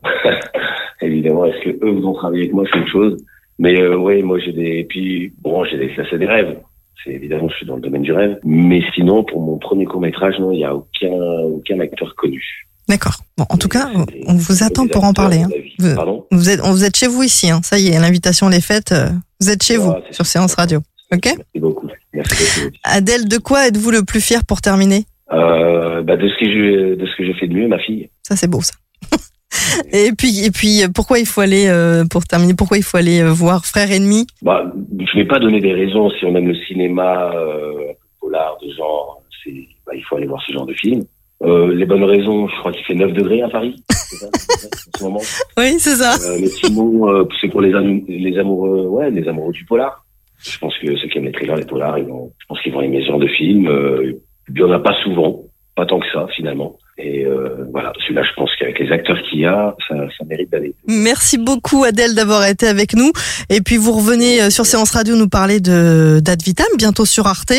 évidemment, 1.01 1.47
est-ce 1.47 1.65
que 1.65 1.71
eux 1.83 1.91
voudront 1.93 2.13
travailler 2.13 2.43
avec 2.43 2.53
moi, 2.53 2.65
c'est 2.71 2.79
une 2.79 2.87
chose. 2.87 3.17
Mais 3.59 3.81
euh, 3.81 3.97
oui, 3.97 4.23
moi 4.23 4.39
j'ai 4.45 4.53
des, 4.53 4.81
et 4.81 4.85
puis 4.85 5.33
bon, 5.41 5.65
j'ai 5.65 5.79
des, 5.79 5.91
ça 5.97 6.03
c'est 6.11 6.19
des 6.19 6.27
rêves. 6.27 6.55
C'est 7.03 7.13
évidemment, 7.13 7.49
je 7.49 7.55
suis 7.55 7.65
dans 7.65 7.77
le 7.77 7.81
domaine 7.81 8.03
du 8.03 8.13
rêve. 8.13 8.37
Mais 8.45 8.83
sinon, 8.95 9.25
pour 9.25 9.41
mon 9.41 9.57
premier 9.57 9.87
court 9.87 10.03
métrage, 10.03 10.35
non, 10.39 10.53
il 10.53 10.59
y 10.61 10.65
a 10.65 10.75
aucun, 10.75 11.09
aucun 11.57 11.81
acteur 11.81 12.15
connu. 12.15 12.45
D'accord. 12.91 13.21
Bon, 13.39 13.47
en 13.49 13.57
tout 13.57 13.69
cas, 13.69 13.89
on 14.27 14.35
vous 14.35 14.65
attend 14.65 14.87
pour 14.87 15.05
en 15.05 15.15
parler. 15.15 15.39
hein. 15.39 15.49
Vous- 15.79 15.95
Pardon? 15.95 16.27
Vous 16.31 16.51
êtes, 16.51 16.61
vous 16.61 16.85
êtes 16.85 16.95
chez 16.99 17.07
vous 17.07 17.23
ici. 17.23 17.51
Hein. 17.51 17.61
Ça 17.65 17.79
y 17.79 17.89
est, 17.89 17.99
l'invitation 17.99 18.51
elle 18.51 18.59
est 18.59 18.61
faite. 18.61 18.93
euh, 18.93 19.07
Vous 19.41 19.49
êtes 19.49 19.63
chez 19.63 19.79
vous 19.79 19.93
Ah, 19.97 20.03
sur. 20.11 20.27
Séance 20.27 20.55
Radio. 20.57 20.81
Ok? 21.11 21.25
Merci 21.25 21.61
beaucoup. 21.61 21.87
Merci. 22.17 22.71
Adèle, 22.83 23.29
de 23.29 23.39
quoi 23.39 23.69
êtes-vous 23.69 23.91
le 23.91 24.03
plus 24.03 24.21
fier 24.21 24.45
pour 24.45 24.61
terminer? 24.61 25.05
Euh, 25.33 26.03
bah, 26.03 26.17
de 26.17 26.29
ce 26.29 26.35
que 26.39 26.47
je, 26.47 26.95
de 26.95 27.07
ce 27.07 27.17
que 27.17 27.25
j'ai 27.27 27.35
fait 27.35 27.47
de 27.49 27.55
mieux, 27.55 27.69
ma 27.69 27.79
fille. 27.79 28.09
Ça 28.23 28.37
c'est 28.37 28.49
beau 28.49 28.61
ça. 28.63 28.75
et 29.93 30.13
puis 30.17 30.45
et 30.45 30.51
puis 30.51 30.83
pourquoi 30.95 31.19
il 31.19 31.27
faut 31.27 31.41
aller 31.41 31.67
euh, 31.69 32.05
pour 32.11 32.25
terminer 32.25 32.55
pourquoi 32.55 32.77
il 32.79 32.83
faut 32.83 32.97
aller 32.97 33.21
euh, 33.21 33.33
voir 33.33 33.65
Frères 33.67 33.91
ennemis? 33.93 34.27
Bah, 34.43 34.73
je 34.99 35.17
vais 35.19 35.25
pas 35.27 35.39
donner 35.39 35.61
des 35.61 35.73
raisons 35.73 36.11
si 36.11 36.25
on 36.25 36.35
aime 36.37 36.49
le 36.49 36.57
cinéma, 36.67 37.33
euh, 37.35 37.93
polar 38.21 38.57
de 38.63 38.71
genre. 38.73 39.23
C'est, 39.45 39.53
bah, 39.87 39.93
il 39.95 40.03
faut 40.05 40.17
aller 40.17 40.27
voir 40.27 40.43
ce 40.47 40.53
genre 40.53 40.67
de 40.67 40.75
film. 40.75 41.05
Euh, 41.43 41.75
les 41.75 41.85
bonnes 41.85 42.05
raisons, 42.05 42.49
je 42.49 42.57
crois 42.61 42.73
qu'il 42.73 42.85
fait 42.85 42.95
9 42.95 43.13
degrés 43.13 43.43
à 43.43 43.49
Paris. 43.51 43.77
Ça, 43.91 44.27
en 44.27 44.99
ce 44.99 45.05
moment. 45.05 45.21
Oui, 45.59 45.75
c'est 45.79 45.97
ça. 45.97 46.15
Mais 46.41 46.47
sinon, 46.47 47.29
c'est 47.41 47.49
pour 47.49 47.61
les, 47.61 47.75
am- 47.75 48.01
les 48.09 48.39
amoureux, 48.39 48.87
ouais, 48.87 49.11
les 49.11 49.29
amoureux 49.29 49.53
du 49.53 49.65
polar. 49.67 50.06
Je 50.49 50.59
pense 50.59 50.75
que 50.79 50.97
ceux 50.97 51.09
qui 51.09 51.19
aiment 51.19 51.25
les 51.25 51.33
thrillers, 51.33 51.57
les 51.57 51.65
polars, 51.65 51.99
ils 51.99 52.07
vont, 52.07 52.33
je 52.39 52.47
pense 52.47 52.61
qu'ils 52.63 52.73
vont 52.73 52.83
aimer 52.83 53.01
ce 53.03 53.07
genre 53.09 53.19
de 53.19 53.29
film. 53.29 53.67
Euh, 53.69 54.13
il 54.49 54.59
y 54.59 54.63
en 54.63 54.71
a 54.71 54.79
pas 54.79 54.95
souvent, 55.03 55.43
pas 55.75 55.87
tant 55.87 55.99
que 55.99 56.07
ça 56.13 56.27
finalement. 56.37 56.77
Et 56.99 57.27
euh, 57.27 57.67
voilà, 57.73 57.93
celui-là, 58.01 58.23
je 58.23 58.35
pense 58.37 58.49
qu'avec 58.59 58.79
les 58.79 58.91
acteurs 58.91 59.19
qu'il 59.29 59.41
y 59.41 59.45
a, 59.45 59.75
ça, 59.87 59.97
ça 60.17 60.25
mérite 60.25 60.51
d'aller. 60.51 60.75
Merci 60.87 61.37
beaucoup 61.37 61.85
Adèle 61.85 62.15
d'avoir 62.15 62.47
été 62.47 62.67
avec 62.67 62.95
nous. 62.95 63.13
Et 63.51 63.61
puis 63.61 63.77
vous 63.77 63.93
revenez 63.93 64.41
euh, 64.41 64.49
sur 64.49 64.65
Séance 64.65 64.93
Radio 64.93 65.15
nous 65.15 65.29
parler 65.29 65.61
de 65.61 66.21
Date 66.25 66.43
Vitam, 66.43 66.67
bientôt 66.79 67.05
sur 67.05 67.27
Arte. 67.27 67.53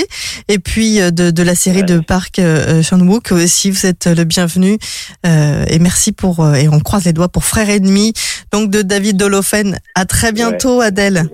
Et 0.48 0.58
puis 0.58 1.00
euh, 1.00 1.12
de, 1.12 1.30
de 1.30 1.44
la 1.44 1.54
série 1.54 1.84
de 1.84 2.00
Parc 2.00 2.40
euh, 2.40 2.82
Chan-wook 2.82 3.32
aussi. 3.32 3.70
Vous 3.70 3.86
êtes 3.86 4.08
le 4.08 4.24
bienvenu. 4.24 4.80
Euh, 5.28 5.66
et 5.70 5.78
merci 5.78 6.14
pour, 6.14 6.44
et 6.56 6.68
on 6.68 6.80
croise 6.80 7.06
les 7.06 7.14
doigts 7.14 7.30
pour 7.30 7.46
Frères 7.46 7.70
Ennemis. 7.70 8.14
Donc 8.52 8.72
de 8.72 8.82
David 8.82 9.18
Dolofen. 9.18 9.78
À 9.94 10.06
très 10.06 10.32
bientôt 10.32 10.82
Adèle. 10.82 11.30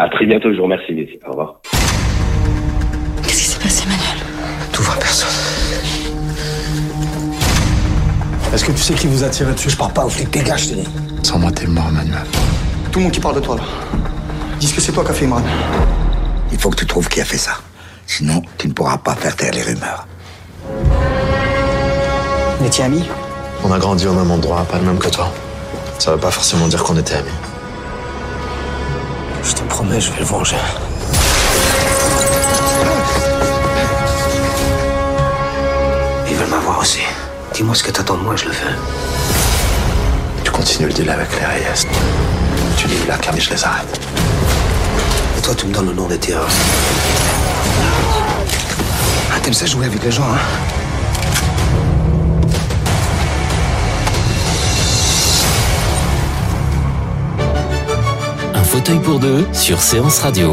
À 0.00 0.08
très 0.08 0.26
bientôt, 0.26 0.52
je 0.52 0.56
vous 0.56 0.62
remercie. 0.62 0.92
Lucie. 0.92 1.18
Au 1.26 1.30
revoir. 1.30 1.56
Qu'est-ce 3.24 3.36
qui 3.36 3.44
s'est 3.46 3.58
passé, 3.58 3.84
Manuel 3.88 4.24
Tout 4.72 4.82
va 4.84 4.94
personne. 4.94 5.28
Est-ce 8.54 8.64
que 8.64 8.70
tu 8.70 8.78
sais 8.78 8.94
qui 8.94 9.08
vous 9.08 9.24
a 9.24 9.28
tiré 9.28 9.52
dessus? 9.52 9.70
Je 9.70 9.76
parle 9.76 9.92
pas 9.92 10.04
aux 10.04 10.08
flics, 10.08 10.30
dégage, 10.30 10.66
je 10.66 10.68
te 10.68 10.74
dis. 10.74 10.88
Sans 11.24 11.40
moi, 11.40 11.50
t'es 11.50 11.66
mort, 11.66 11.90
Manuel. 11.90 12.22
Tout 12.92 13.00
le 13.00 13.06
monde 13.06 13.12
qui 13.12 13.18
parle 13.18 13.34
de 13.34 13.40
toi 13.40 13.56
là. 13.56 13.62
Disent 14.60 14.72
que 14.72 14.80
c'est 14.80 14.92
toi 14.92 15.02
qui 15.04 15.10
as 15.10 15.14
fait 15.14 15.24
Imran. 15.24 15.42
Il 16.52 16.58
faut 16.58 16.70
que 16.70 16.76
tu 16.76 16.86
trouves 16.86 17.08
qui 17.08 17.20
a 17.20 17.24
fait 17.24 17.36
ça. 17.36 17.54
Sinon, 18.06 18.40
tu 18.56 18.68
ne 18.68 18.74
pourras 18.74 18.98
pas 18.98 19.16
faire 19.16 19.34
taire 19.34 19.52
les 19.52 19.62
rumeurs. 19.62 20.06
Vous 22.60 22.66
étiez 22.66 22.84
amis? 22.84 23.04
On 23.64 23.72
a 23.72 23.78
grandi 23.80 24.06
au 24.06 24.12
même 24.12 24.30
endroit, 24.30 24.64
pas 24.70 24.78
le 24.78 24.84
même 24.84 24.98
que 24.98 25.08
toi. 25.08 25.28
Ça 25.98 26.12
veut 26.12 26.20
pas 26.20 26.30
forcément 26.30 26.68
dire 26.68 26.84
qu'on 26.84 26.96
était 26.96 27.14
amis. 27.14 27.47
Je 29.42 29.52
te 29.54 29.62
promets, 29.62 30.00
je 30.00 30.10
vais 30.12 30.18
le 30.20 30.24
venger. 30.24 30.56
Ils 36.28 36.34
veulent 36.34 36.48
m'avoir 36.48 36.78
aussi. 36.80 37.00
Dis-moi 37.54 37.74
ce 37.74 37.82
que 37.82 37.90
t'attends 37.90 38.16
de 38.16 38.22
moi, 38.22 38.36
je 38.36 38.46
le 38.46 38.52
fais. 38.52 38.74
Tu 40.44 40.50
continues 40.50 40.88
le 40.88 40.92
deal 40.94 41.10
avec 41.10 41.28
les 41.38 41.46
Reyes. 41.46 41.86
Tu 42.76 42.86
la 43.08 43.16
cam 43.16 43.36
et 43.36 43.40
je 43.40 43.50
les 43.50 43.64
arrête. 43.64 44.00
Et 45.36 45.40
toi, 45.40 45.54
tu 45.54 45.66
me 45.66 45.72
donnes 45.72 45.88
le 45.88 45.94
nom 45.94 46.06
des 46.06 46.18
tireurs. 46.18 46.48
Ah, 49.32 49.40
t'aimes 49.42 49.54
ça 49.54 49.66
jouer 49.66 49.86
avec 49.86 50.02
les 50.02 50.10
gens, 50.10 50.22
hein? 50.24 50.77
Fauteuil 58.68 59.00
pour 59.00 59.18
deux 59.18 59.46
sur 59.54 59.80
Séance 59.80 60.18
Radio. 60.18 60.52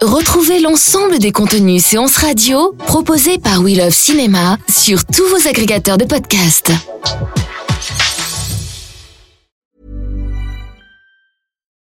Retrouvez 0.00 0.60
l'ensemble 0.60 1.18
des 1.18 1.32
contenus 1.32 1.84
séances 1.84 2.16
radio 2.16 2.76
proposés 2.86 3.38
par 3.38 3.60
We 3.60 3.76
Love 3.76 3.90
Cinéma 3.90 4.56
sur 4.70 5.04
tous 5.04 5.26
vos 5.26 5.48
agrégateurs 5.48 5.98
de 5.98 6.04
podcasts. 6.04 6.70